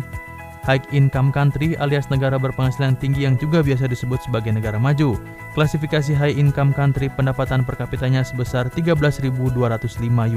high 0.65 0.81
income 0.93 1.33
country 1.33 1.73
alias 1.81 2.09
negara 2.13 2.37
berpenghasilan 2.37 2.97
tinggi 2.97 3.25
yang 3.25 3.37
juga 3.37 3.65
biasa 3.65 3.89
disebut 3.89 4.21
sebagai 4.25 4.53
negara 4.53 4.77
maju. 4.77 5.17
Klasifikasi 5.51 6.15
high 6.15 6.37
income 6.37 6.71
country 6.71 7.11
pendapatan 7.11 7.67
per 7.67 7.75
kapitanya 7.75 8.23
sebesar 8.23 8.71
13.205 8.71 9.51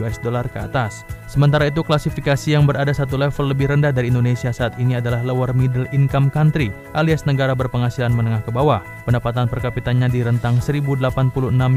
US 0.02 0.16
dollar 0.18 0.44
ke 0.50 0.58
atas. 0.58 1.06
Sementara 1.30 1.70
itu 1.70 1.86
klasifikasi 1.86 2.50
yang 2.50 2.66
berada 2.66 2.90
satu 2.90 3.14
level 3.14 3.54
lebih 3.54 3.70
rendah 3.70 3.94
dari 3.94 4.10
Indonesia 4.10 4.50
saat 4.50 4.74
ini 4.82 4.98
adalah 4.98 5.22
lower 5.22 5.54
middle 5.54 5.86
income 5.94 6.32
country 6.34 6.74
alias 6.98 7.22
negara 7.28 7.54
berpenghasilan 7.54 8.10
menengah 8.10 8.42
ke 8.42 8.50
bawah. 8.50 8.82
Pendapatan 9.06 9.46
per 9.46 9.62
kapitanya 9.62 10.10
di 10.10 10.24
rentang 10.24 10.58
1.086 10.58 10.82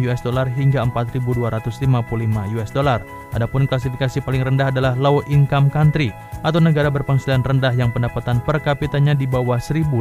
US 0.08 0.22
dollar 0.26 0.48
hingga 0.50 0.82
4.255 0.90 2.56
US 2.58 2.72
dollar. 2.74 3.04
Adapun 3.38 3.70
klasifikasi 3.70 4.18
paling 4.26 4.42
rendah 4.42 4.74
adalah 4.74 4.98
low 4.98 5.22
income 5.30 5.70
country 5.70 6.10
atau 6.42 6.58
negara 6.58 6.90
berpenghasilan 6.90 7.46
rendah 7.46 7.70
yang 7.78 7.94
pendapatan 7.94 8.42
per 8.42 8.58
kapitanya 8.58 9.14
di 9.14 9.30
bawah 9.30 9.62
1.085 9.62 9.94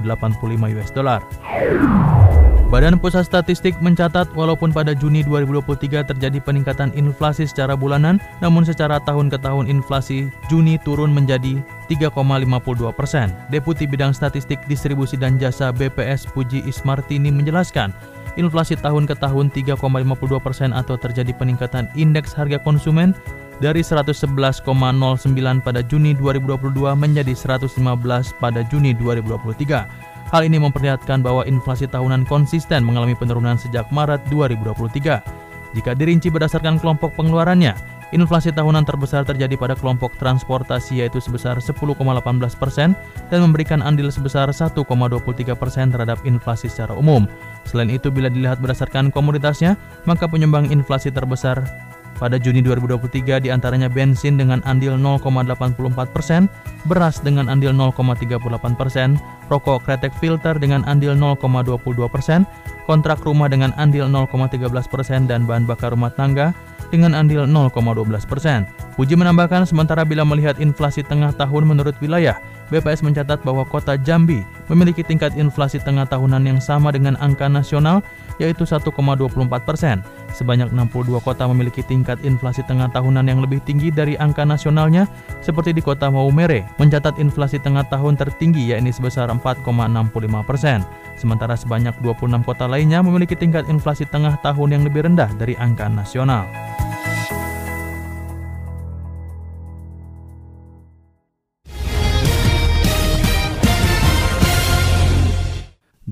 US 0.72 0.90
dollar. 0.96 1.20
Badan 2.66 2.98
Pusat 2.98 3.30
Statistik 3.30 3.78
mencatat 3.78 4.34
walaupun 4.34 4.74
pada 4.74 4.90
Juni 4.90 5.22
2023 5.22 6.02
terjadi 6.02 6.38
peningkatan 6.42 6.90
inflasi 6.98 7.46
secara 7.46 7.78
bulanan, 7.78 8.18
namun 8.42 8.66
secara 8.66 8.98
tahun 8.98 9.30
ke 9.30 9.38
tahun 9.38 9.70
inflasi 9.70 10.34
Juni 10.50 10.74
turun 10.82 11.14
menjadi 11.14 11.62
3,52 11.86 12.90
persen. 12.90 13.30
Deputi 13.54 13.86
Bidang 13.86 14.10
Statistik 14.10 14.58
Distribusi 14.66 15.14
dan 15.14 15.38
Jasa 15.38 15.70
BPS 15.70 16.26
Puji 16.26 16.66
Ismartini 16.66 17.30
menjelaskan, 17.30 17.94
inflasi 18.36 18.76
tahun 18.78 19.08
ke 19.08 19.16
tahun 19.18 19.52
3,52 19.52 19.80
persen 20.40 20.70
atau 20.72 20.94
terjadi 20.96 21.32
peningkatan 21.36 21.88
indeks 21.96 22.36
harga 22.36 22.60
konsumen 22.60 23.16
dari 23.60 23.80
111,09 23.80 24.62
pada 25.64 25.80
Juni 25.84 26.12
2022 26.12 26.76
menjadi 26.96 27.32
115 27.32 27.72
pada 28.36 28.60
Juni 28.68 28.92
2023. 28.92 30.06
Hal 30.26 30.42
ini 30.42 30.58
memperlihatkan 30.58 31.22
bahwa 31.22 31.46
inflasi 31.46 31.86
tahunan 31.86 32.26
konsisten 32.26 32.82
mengalami 32.82 33.14
penurunan 33.14 33.56
sejak 33.56 33.88
Maret 33.94 34.26
2023. 34.28 35.22
Jika 35.76 35.92
dirinci 35.94 36.32
berdasarkan 36.32 36.80
kelompok 36.80 37.14
pengeluarannya, 37.14 37.95
Inflasi 38.14 38.54
tahunan 38.54 38.86
terbesar 38.86 39.26
terjadi 39.26 39.58
pada 39.58 39.74
kelompok 39.74 40.14
transportasi 40.22 41.02
yaitu 41.02 41.18
sebesar 41.18 41.58
10,18 41.58 41.98
persen 42.54 42.94
dan 43.34 43.38
memberikan 43.42 43.82
andil 43.82 44.14
sebesar 44.14 44.46
1,23 44.54 44.78
persen 45.58 45.90
terhadap 45.90 46.22
inflasi 46.22 46.70
secara 46.70 46.94
umum. 46.94 47.26
Selain 47.66 47.90
itu, 47.90 48.06
bila 48.14 48.30
dilihat 48.30 48.62
berdasarkan 48.62 49.10
komoditasnya, 49.10 49.74
maka 50.06 50.30
penyumbang 50.30 50.70
inflasi 50.70 51.10
terbesar 51.10 51.66
pada 52.16 52.40
Juni 52.40 52.64
2023 52.64 53.44
di 53.44 53.52
antaranya 53.52 53.92
bensin 53.92 54.40
dengan 54.40 54.64
andil 54.64 54.96
0,84 54.96 56.14
persen, 56.14 56.48
beras 56.88 57.20
dengan 57.20 57.50
andil 57.50 57.76
0,38 57.76 58.40
persen, 58.78 59.20
rokok 59.52 59.84
kretek 59.84 60.14
filter 60.16 60.56
dengan 60.56 60.86
andil 60.88 61.12
0,22 61.12 62.08
persen, 62.08 62.48
kontrak 62.88 63.20
rumah 63.26 63.52
dengan 63.52 63.74
andil 63.76 64.08
0,13 64.08 64.72
persen, 64.88 65.28
dan 65.28 65.44
bahan 65.44 65.68
bakar 65.68 65.92
rumah 65.92 66.14
tangga 66.14 66.56
dengan 66.88 67.14
andil 67.14 67.44
0,12 67.44 68.06
persen. 68.26 68.64
Puji 68.96 69.14
menambahkan 69.18 69.68
sementara 69.68 70.02
bila 70.02 70.24
melihat 70.24 70.56
inflasi 70.56 71.04
tengah 71.04 71.34
tahun 71.36 71.68
menurut 71.68 71.94
wilayah, 72.00 72.40
BPS 72.66 73.06
mencatat 73.06 73.46
bahwa 73.46 73.62
kota 73.62 73.94
Jambi 73.94 74.42
memiliki 74.66 75.06
tingkat 75.06 75.38
inflasi 75.38 75.78
tengah 75.78 76.02
tahunan 76.08 76.42
yang 76.42 76.58
sama 76.58 76.90
dengan 76.90 77.14
angka 77.22 77.46
nasional 77.46 78.02
yaitu 78.42 78.66
1,24 78.66 78.90
persen. 79.62 80.02
Sebanyak 80.34 80.74
62 80.74 81.22
kota 81.22 81.48
memiliki 81.48 81.80
tingkat 81.86 82.20
inflasi 82.26 82.60
tengah 82.66 82.90
tahunan 82.92 83.24
yang 83.24 83.40
lebih 83.40 83.62
tinggi 83.64 83.88
dari 83.88 84.18
angka 84.18 84.44
nasionalnya 84.44 85.08
seperti 85.40 85.72
di 85.72 85.80
kota 85.80 86.10
Maumere 86.12 86.66
mencatat 86.76 87.16
inflasi 87.22 87.62
tengah 87.62 87.86
tahun 87.88 88.18
tertinggi 88.18 88.74
yakni 88.74 88.90
sebesar 88.92 89.30
4,65 89.32 90.44
persen. 90.44 90.84
Sementara 91.16 91.56
sebanyak 91.56 91.96
26 92.04 92.44
kota 92.44 92.68
lainnya 92.68 93.00
memiliki 93.00 93.32
tingkat 93.38 93.64
inflasi 93.72 94.04
tengah 94.04 94.36
tahun 94.44 94.76
yang 94.76 94.82
lebih 94.84 95.08
rendah 95.08 95.32
dari 95.40 95.56
angka 95.56 95.88
nasional. 95.88 96.44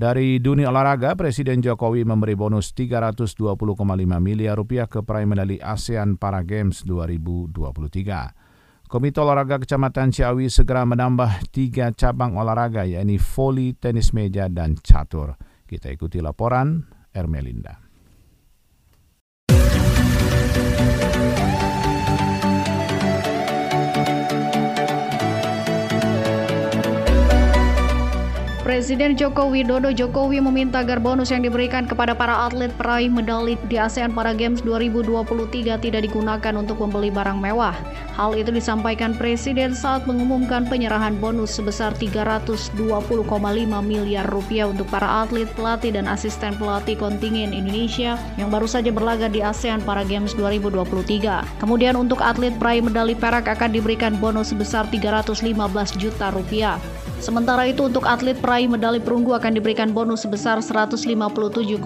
Dari 0.05 0.37
dunia 0.37 0.69
olahraga, 0.69 1.17
Presiden 1.17 1.65
Jokowi 1.65 2.05
memberi 2.05 2.37
bonus 2.37 2.77
320,5 2.77 3.73
miliar 4.21 4.53
rupiah 4.53 4.85
ke 4.85 5.01
peraih 5.01 5.25
medali 5.25 5.57
ASEAN 5.57 6.21
Para 6.21 6.45
Games 6.45 6.85
2023. 6.85 8.85
Komite 8.85 9.17
Olahraga 9.17 9.57
Kecamatan 9.57 10.13
Ciawi 10.13 10.53
segera 10.53 10.85
menambah 10.85 11.49
tiga 11.49 11.89
cabang 11.89 12.37
olahraga, 12.37 12.85
yakni 12.85 13.17
voli, 13.17 13.73
tenis 13.73 14.13
meja, 14.13 14.45
dan 14.45 14.77
catur. 14.77 15.41
Kita 15.65 15.89
ikuti 15.89 16.21
laporan 16.21 16.85
Ermelinda. 17.09 17.81
Presiden 28.75 29.15
Joko 29.15 29.47
Widodo 29.47 29.87
Jokowi 29.87 30.43
meminta 30.43 30.83
agar 30.83 30.99
bonus 30.99 31.31
yang 31.31 31.47
diberikan 31.47 31.87
kepada 31.87 32.11
para 32.11 32.43
atlet 32.43 32.67
peraih 32.75 33.07
medali 33.07 33.55
di 33.71 33.79
ASEAN 33.79 34.11
Para 34.11 34.35
Games 34.35 34.59
2023 34.67 35.79
tidak 35.79 36.03
digunakan 36.03 36.53
untuk 36.59 36.83
membeli 36.83 37.07
barang 37.07 37.39
mewah. 37.39 37.71
Hal 38.19 38.35
itu 38.35 38.51
disampaikan 38.51 39.15
Presiden 39.15 39.71
saat 39.71 40.03
mengumumkan 40.03 40.67
penyerahan 40.67 41.15
bonus 41.23 41.55
sebesar 41.55 41.95
320,5 41.95 42.75
miliar 43.79 44.27
rupiah 44.27 44.67
untuk 44.67 44.91
para 44.91 45.23
atlet, 45.23 45.47
pelatih, 45.55 45.95
dan 45.95 46.11
asisten 46.11 46.59
pelatih 46.59 46.99
kontingen 46.99 47.55
Indonesia 47.55 48.19
yang 48.35 48.51
baru 48.51 48.67
saja 48.67 48.91
berlaga 48.91 49.31
di 49.31 49.39
ASEAN 49.39 49.87
Para 49.87 50.03
Games 50.03 50.35
2023. 50.35 51.63
Kemudian 51.63 51.95
untuk 51.95 52.19
atlet 52.19 52.51
peraih 52.59 52.83
medali 52.83 53.15
perak 53.15 53.47
akan 53.47 53.71
diberikan 53.71 54.19
bonus 54.19 54.51
sebesar 54.51 54.83
315 54.91 55.47
juta 55.95 56.27
rupiah. 56.35 56.75
Sementara 57.23 57.63
itu 57.65 57.87
untuk 57.87 58.03
atlet 58.03 58.35
peraih 58.35 58.67
medali 58.67 58.99
perunggu 58.99 59.33
akan 59.39 59.55
diberikan 59.55 59.95
bonus 59.95 60.27
sebesar 60.27 60.59
157,5 60.59 61.79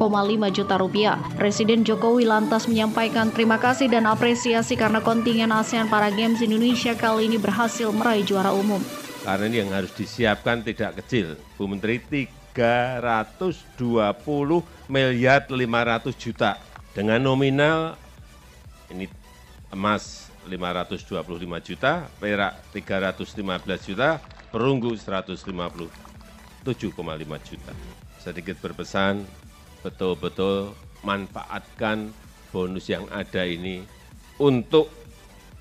juta 0.50 0.76
rupiah. 0.82 1.22
Presiden 1.38 1.86
Jokowi 1.86 2.26
lantas 2.26 2.66
menyampaikan 2.66 3.30
terima 3.30 3.62
kasih 3.62 3.88
dan 3.88 4.10
apresiasi 4.10 4.74
karena 4.74 5.00
kontingen 5.00 5.54
ASEAN 5.54 5.88
Para 5.88 6.10
Games 6.10 6.42
Indonesia 6.42 6.98
kali 6.98 7.30
ini 7.30 7.38
berhasil 7.38 7.94
meraih 7.94 8.26
juara 8.26 8.50
umum. 8.52 8.82
Karena 9.22 9.46
ini 9.46 9.58
yang 9.62 9.72
harus 9.76 9.94
disiapkan 9.94 10.66
tidak 10.66 11.04
kecil. 11.04 11.38
Bu 11.54 11.70
Menteri 11.70 12.02
320 12.02 12.58
miliar 14.90 15.46
500 15.46 16.18
juta. 16.18 16.58
Dengan 16.92 17.22
nominal 17.22 17.94
ini 18.90 19.06
emas 19.70 20.34
525 20.50 21.62
juta, 21.62 22.10
perak 22.18 22.58
315 22.74 23.86
juta, 23.86 24.18
perunggu 24.50 24.98
157,5 24.98 25.48
juta. 27.46 27.74
Sedikit 28.20 28.58
berpesan, 28.60 29.24
betul-betul 29.86 30.74
manfaatkan 31.06 32.12
bonus 32.52 32.90
yang 32.90 33.06
ada 33.14 33.46
ini 33.46 33.86
untuk 34.42 34.90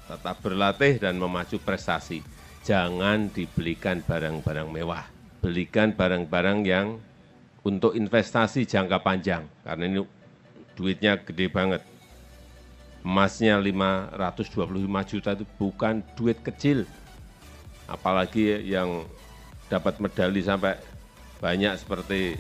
tetap 0.09 0.41
berlatih 0.41 0.97
dan 0.99 1.21
memacu 1.21 1.61
prestasi. 1.61 2.25
Jangan 2.65 3.31
dibelikan 3.31 4.01
barang-barang 4.03 4.69
mewah. 4.69 5.07
Belikan 5.39 5.95
barang-barang 5.95 6.59
yang 6.67 6.99
untuk 7.63 7.95
investasi 7.95 8.67
jangka 8.67 8.99
panjang. 9.05 9.47
Karena 9.63 9.85
ini 9.87 10.01
duitnya 10.75 11.21
gede 11.21 11.47
banget. 11.53 11.83
Emasnya 13.07 13.57
525 13.63 15.11
juta 15.15 15.31
itu 15.39 15.47
bukan 15.57 16.03
duit 16.19 16.43
kecil 16.43 16.85
apalagi 17.89 18.63
yang 18.69 19.09
dapat 19.73 19.97
medali 20.01 20.45
sampai 20.45 20.77
banyak 21.41 21.75
seperti 21.81 22.37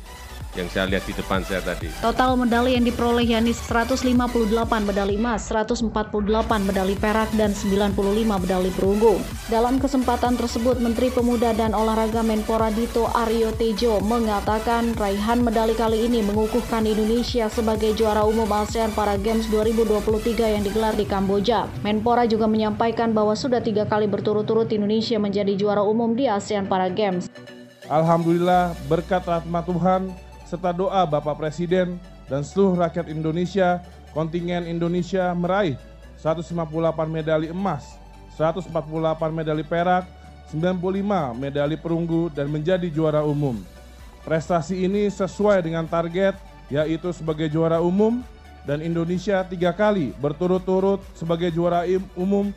yang 0.56 0.68
saya 0.72 0.88
lihat 0.88 1.04
di 1.04 1.12
depan 1.12 1.44
saya 1.44 1.60
tadi. 1.60 1.92
Total 2.00 2.32
medali 2.38 2.72
yang 2.78 2.86
diperoleh 2.86 3.26
yakni 3.28 3.52
158 3.52 4.48
medali 4.88 5.20
emas, 5.20 5.52
148 5.52 5.92
medali 6.64 6.94
perak, 6.96 7.28
dan 7.36 7.52
95 7.52 7.92
medali 8.40 8.70
perunggu. 8.72 9.20
Dalam 9.52 9.76
kesempatan 9.76 10.40
tersebut, 10.40 10.80
Menteri 10.80 11.12
Pemuda 11.12 11.52
dan 11.52 11.76
Olahraga 11.76 12.24
Menpora 12.24 12.72
Dito 12.72 13.10
Aryo 13.12 13.52
Tejo 13.52 14.00
mengatakan 14.00 14.96
raihan 14.96 15.44
medali 15.44 15.76
kali 15.76 16.08
ini 16.08 16.24
mengukuhkan 16.24 16.88
Indonesia 16.88 17.52
sebagai 17.52 17.92
juara 17.92 18.24
umum 18.24 18.48
ASEAN 18.48 18.92
Para 18.96 19.20
Games 19.20 19.44
2023 19.52 20.54
yang 20.56 20.62
digelar 20.64 20.96
di 20.96 21.04
Kamboja. 21.04 21.68
Menpora 21.84 22.24
juga 22.24 22.48
menyampaikan 22.48 23.12
bahwa 23.12 23.36
sudah 23.36 23.60
tiga 23.60 23.84
kali 23.84 24.08
berturut-turut 24.08 24.68
Indonesia 24.72 25.20
menjadi 25.20 25.52
juara 25.56 25.84
umum 25.84 26.16
di 26.16 26.24
ASEAN 26.24 26.64
Para 26.68 26.88
Games. 26.88 27.28
Alhamdulillah 27.88 28.76
berkat 28.84 29.24
rahmat 29.24 29.64
Tuhan 29.64 30.27
serta 30.48 30.72
doa 30.72 31.04
Bapak 31.04 31.36
Presiden 31.36 32.00
dan 32.24 32.40
seluruh 32.40 32.80
rakyat 32.80 33.12
Indonesia, 33.12 33.84
kontingen 34.16 34.64
Indonesia 34.64 35.36
meraih 35.36 35.76
158 36.16 36.56
medali 37.12 37.52
emas, 37.52 38.00
148 38.40 38.72
medali 39.28 39.60
perak, 39.60 40.08
95 40.48 41.36
medali 41.36 41.76
perunggu 41.76 42.32
dan 42.32 42.48
menjadi 42.48 42.88
juara 42.88 43.20
umum. 43.20 43.60
Prestasi 44.24 44.88
ini 44.88 45.12
sesuai 45.12 45.60
dengan 45.60 45.84
target 45.84 46.32
yaitu 46.72 47.12
sebagai 47.12 47.48
juara 47.52 47.84
umum 47.84 48.24
dan 48.64 48.80
Indonesia 48.80 49.44
tiga 49.44 49.72
kali 49.72 50.12
berturut-turut 50.20 51.00
sebagai 51.16 51.48
juara 51.52 51.84
umum 52.16 52.52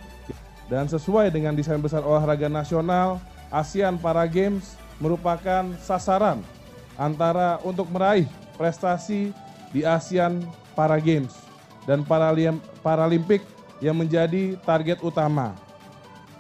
dan 0.68 0.88
sesuai 0.88 1.32
dengan 1.32 1.56
desain 1.56 1.80
besar 1.80 2.04
olahraga 2.04 2.52
nasional 2.52 3.20
ASEAN 3.52 4.00
Para 4.00 4.24
Games 4.28 4.76
merupakan 5.00 5.68
sasaran 5.80 6.44
antara 7.02 7.58
untuk 7.66 7.90
meraih 7.90 8.30
prestasi 8.54 9.34
di 9.74 9.82
ASEAN 9.82 10.46
Para 10.78 11.02
Games 11.02 11.34
dan 11.90 12.06
Paralimpik 12.86 13.42
yang 13.82 13.98
menjadi 13.98 14.54
target 14.62 15.02
utama. 15.02 15.58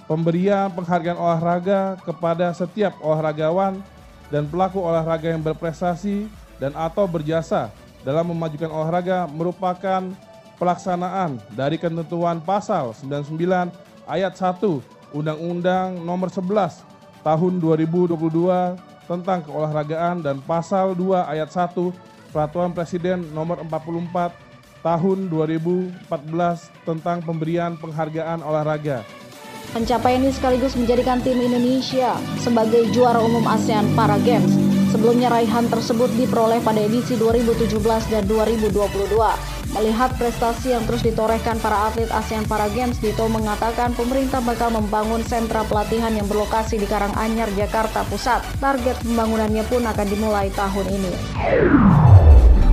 Pemberian 0.06 0.70
penghargaan 0.70 1.18
olahraga 1.18 1.98
kepada 2.06 2.54
setiap 2.54 2.94
olahragawan 3.02 3.82
dan 4.30 4.46
pelaku 4.46 4.78
olahraga 4.78 5.34
yang 5.34 5.42
berprestasi 5.42 6.30
dan 6.62 6.78
atau 6.78 7.10
berjasa 7.10 7.74
dalam 8.06 8.30
memajukan 8.30 8.70
olahraga 8.70 9.26
merupakan 9.26 10.14
pelaksanaan 10.62 11.42
dari 11.58 11.82
ketentuan 11.82 12.38
pasal 12.38 12.94
99 13.02 13.74
ayat 14.06 14.34
1 14.38 14.62
Undang-Undang 15.16 16.06
Nomor 16.06 16.30
11 16.30 16.86
Tahun 17.22 17.54
2022 17.62 18.91
tentang 19.12 19.44
keolahragaan 19.44 20.24
dan 20.24 20.40
pasal 20.40 20.96
2 20.96 21.28
ayat 21.28 21.52
1 21.52 22.32
Peraturan 22.32 22.72
Presiden 22.72 23.28
Nomor 23.36 23.60
44 23.68 24.32
Tahun 24.82 25.30
2014 25.30 26.10
tentang 26.90 27.22
pemberian 27.22 27.78
penghargaan 27.78 28.42
olahraga. 28.42 29.06
Pencapaian 29.78 30.26
ini 30.26 30.34
sekaligus 30.34 30.74
menjadikan 30.74 31.22
tim 31.22 31.38
Indonesia 31.38 32.18
sebagai 32.42 32.90
juara 32.90 33.22
umum 33.22 33.46
ASEAN 33.46 33.94
Para 33.94 34.18
Games. 34.26 34.58
Sebelumnya 34.90 35.30
raihan 35.30 35.70
tersebut 35.70 36.10
diperoleh 36.18 36.60
pada 36.66 36.82
edisi 36.82 37.14
2017 37.16 37.78
dan 38.10 38.26
2022. 38.26 39.61
Melihat 39.72 40.12
prestasi 40.20 40.76
yang 40.76 40.84
terus 40.84 41.00
ditorehkan 41.00 41.56
para 41.64 41.88
atlet 41.88 42.12
ASEAN 42.12 42.44
Para 42.44 42.68
Games, 42.76 43.00
Dito 43.00 43.24
mengatakan 43.32 43.96
pemerintah 43.96 44.44
bakal 44.44 44.68
membangun 44.76 45.24
sentra 45.24 45.64
pelatihan 45.64 46.12
yang 46.12 46.28
berlokasi 46.28 46.76
di 46.76 46.84
Karanganyar, 46.84 47.48
Jakarta 47.56 48.04
Pusat. 48.12 48.44
Target 48.60 49.00
pembangunannya 49.00 49.64
pun 49.72 49.88
akan 49.88 50.08
dimulai 50.12 50.52
tahun 50.52 50.88
ini. 50.92 51.12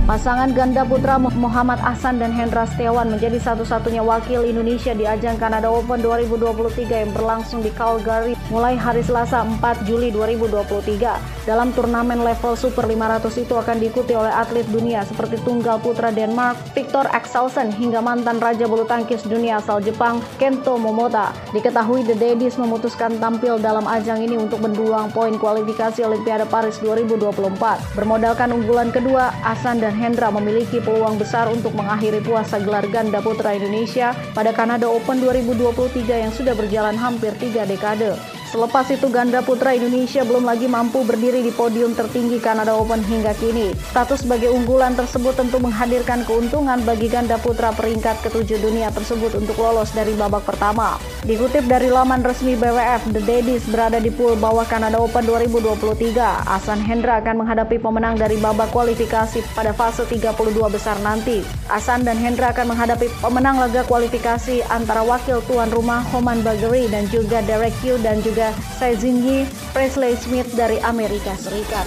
Pasangan 0.09 0.49
ganda 0.57 0.81
putra 0.81 1.21
Muhammad 1.21 1.77
Ahsan 1.85 2.17
dan 2.17 2.33
Hendra 2.33 2.65
Setiawan 2.65 3.13
menjadi 3.13 3.37
satu-satunya 3.37 4.01
wakil 4.01 4.41
Indonesia 4.41 4.89
di 4.97 5.05
ajang 5.05 5.37
Kanada 5.37 5.69
Open 5.69 6.01
2023 6.01 7.05
yang 7.05 7.13
berlangsung 7.13 7.61
di 7.61 7.69
Calgary 7.77 8.33
mulai 8.49 8.73
hari 8.73 9.05
Selasa 9.05 9.45
4 9.45 9.85
Juli 9.85 10.09
2023. 10.09 11.45
Dalam 11.45 11.69
turnamen 11.77 12.25
level 12.25 12.57
Super 12.57 12.89
500 12.89 13.37
itu 13.37 13.53
akan 13.53 13.77
diikuti 13.77 14.17
oleh 14.17 14.33
atlet 14.33 14.65
dunia 14.73 15.05
seperti 15.05 15.37
tunggal 15.45 15.77
putra 15.77 16.09
Denmark, 16.09 16.57
Victor 16.73 17.05
Axelsen 17.13 17.69
hingga 17.69 18.01
mantan 18.01 18.41
Raja 18.41 18.65
Bulu 18.65 18.89
Tangkis 18.89 19.21
dunia 19.29 19.61
asal 19.61 19.77
Jepang, 19.85 20.25
Kento 20.41 20.73
Momota. 20.81 21.37
Diketahui 21.53 22.01
The 22.09 22.17
Daddies 22.17 22.57
memutuskan 22.57 23.21
tampil 23.21 23.61
dalam 23.61 23.85
ajang 23.85 24.25
ini 24.25 24.41
untuk 24.41 24.57
mendulang 24.65 25.13
poin 25.13 25.37
kualifikasi 25.37 26.01
Olimpiade 26.01 26.49
Paris 26.49 26.81
2024. 26.81 27.93
Bermodalkan 27.93 28.49
unggulan 28.49 28.89
kedua, 28.89 29.29
Ahsan 29.45 29.77
dan 29.77 29.98
Hendra 29.99 30.31
memiliki 30.31 30.79
peluang 30.79 31.19
besar 31.19 31.51
untuk 31.51 31.75
mengakhiri 31.75 32.23
puasa 32.23 32.57
gelar 32.63 32.87
ganda 32.87 33.19
putra 33.19 33.51
Indonesia 33.59 34.15
pada 34.31 34.55
Kanada 34.55 34.87
Open 34.87 35.19
2023 35.19 36.23
yang 36.23 36.31
sudah 36.31 36.55
berjalan 36.55 36.95
hampir 36.95 37.35
tiga 37.35 37.67
dekade. 37.67 38.38
Selepas 38.49 38.89
itu 38.89 39.05
ganda 39.13 39.45
putra 39.45 39.77
Indonesia 39.77 40.25
belum 40.25 40.41
lagi 40.41 40.65
mampu 40.65 41.05
berdiri 41.05 41.45
di 41.45 41.53
podium 41.53 41.93
tertinggi 41.93 42.41
Kanada 42.41 42.73
Open 42.73 43.05
hingga 43.05 43.37
kini. 43.37 43.77
Status 43.93 44.25
sebagai 44.25 44.49
unggulan 44.49 44.97
tersebut 44.97 45.37
tentu 45.37 45.61
menghadirkan 45.61 46.25
keuntungan 46.25 46.81
bagi 46.81 47.13
ganda 47.13 47.37
putra 47.37 47.69
peringkat 47.77 48.17
ketujuh 48.25 48.57
dunia 48.57 48.89
tersebut 48.89 49.37
untuk 49.37 49.53
lolos 49.61 49.93
dari 49.93 50.17
babak 50.17 50.49
pertama. 50.49 50.97
Dikutip 51.29 51.69
dari 51.69 51.93
laman 51.93 52.25
resmi 52.25 52.57
BWF, 52.57 53.13
The 53.13 53.21
Daddies 53.21 53.69
berada 53.69 54.01
di 54.01 54.09
pool 54.09 54.33
bawah 54.33 54.65
Kanada 54.65 54.97
Open 54.97 55.29
2023. 55.29 56.17
Asan 56.49 56.81
Hendra 56.81 57.21
akan 57.21 57.45
menghadapi 57.45 57.77
pemenang 57.77 58.17
dari 58.17 58.41
babak 58.41 58.73
kualifikasi 58.73 59.45
pada 59.53 59.77
fase 59.77 60.09
32 60.09 60.33
besar 60.73 60.97
nanti. 61.05 61.45
Asan 61.69 62.01
dan 62.01 62.17
Hendra 62.17 62.49
akan 62.49 62.73
menghadapi 62.73 63.13
pemenang 63.21 63.61
laga 63.61 63.85
kualifikasi 63.85 64.65
antara 64.73 65.05
wakil 65.05 65.37
tuan 65.45 65.69
rumah 65.69 66.01
Homan 66.09 66.41
Bagheri 66.41 66.89
dan 66.89 67.05
juga 67.13 67.45
Derek 67.45 67.77
Yu 67.85 68.01
dan 68.01 68.25
juga 68.25 68.38
juga 68.39 68.55
Saizingi 68.79 69.43
Presley 69.75 70.15
Smith 70.15 70.47
dari 70.55 70.79
Amerika 70.79 71.35
Serikat. 71.35 71.83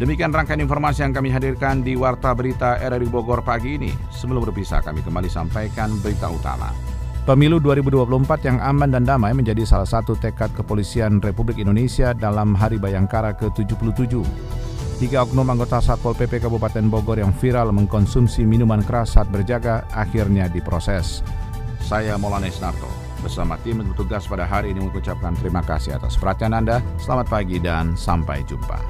Demikian 0.00 0.32
rangkaian 0.32 0.64
informasi 0.64 1.04
yang 1.04 1.12
kami 1.12 1.28
hadirkan 1.28 1.84
di 1.84 1.92
Warta 1.92 2.32
Berita 2.32 2.80
RRI 2.80 3.04
Bogor 3.12 3.44
pagi 3.44 3.76
ini. 3.76 3.92
Sebelum 4.08 4.48
berpisah, 4.48 4.80
kami 4.80 5.04
kembali 5.04 5.28
sampaikan 5.28 5.92
berita 6.00 6.32
utama. 6.32 6.89
Pemilu 7.20 7.60
2024 7.60 8.48
yang 8.48 8.58
aman 8.64 8.88
dan 8.88 9.04
damai 9.04 9.36
menjadi 9.36 9.60
salah 9.68 9.84
satu 9.84 10.16
tekad 10.16 10.56
kepolisian 10.56 11.20
Republik 11.20 11.60
Indonesia 11.60 12.16
dalam 12.16 12.56
Hari 12.56 12.80
Bayangkara 12.80 13.36
ke-77. 13.36 14.24
Tiga 14.96 15.28
oknum 15.28 15.44
anggota 15.44 15.84
Satpol 15.84 16.16
PP 16.16 16.40
Kabupaten 16.40 16.88
Bogor 16.88 17.20
yang 17.20 17.36
viral 17.36 17.76
mengkonsumsi 17.76 18.48
minuman 18.48 18.80
keras 18.80 19.20
saat 19.20 19.28
berjaga 19.28 19.84
akhirnya 19.92 20.48
diproses. 20.48 21.20
Saya 21.84 22.16
Molanes 22.16 22.56
Narto 22.56 22.88
bersama 23.20 23.60
tim 23.60 23.84
bertugas 23.84 24.24
pada 24.24 24.48
hari 24.48 24.72
ini 24.72 24.80
mengucapkan 24.80 25.36
terima 25.36 25.60
kasih 25.60 26.00
atas 26.00 26.16
perhatian 26.16 26.56
Anda. 26.56 26.80
Selamat 26.96 27.28
pagi 27.28 27.60
dan 27.60 28.00
sampai 28.00 28.40
jumpa. 28.48 28.80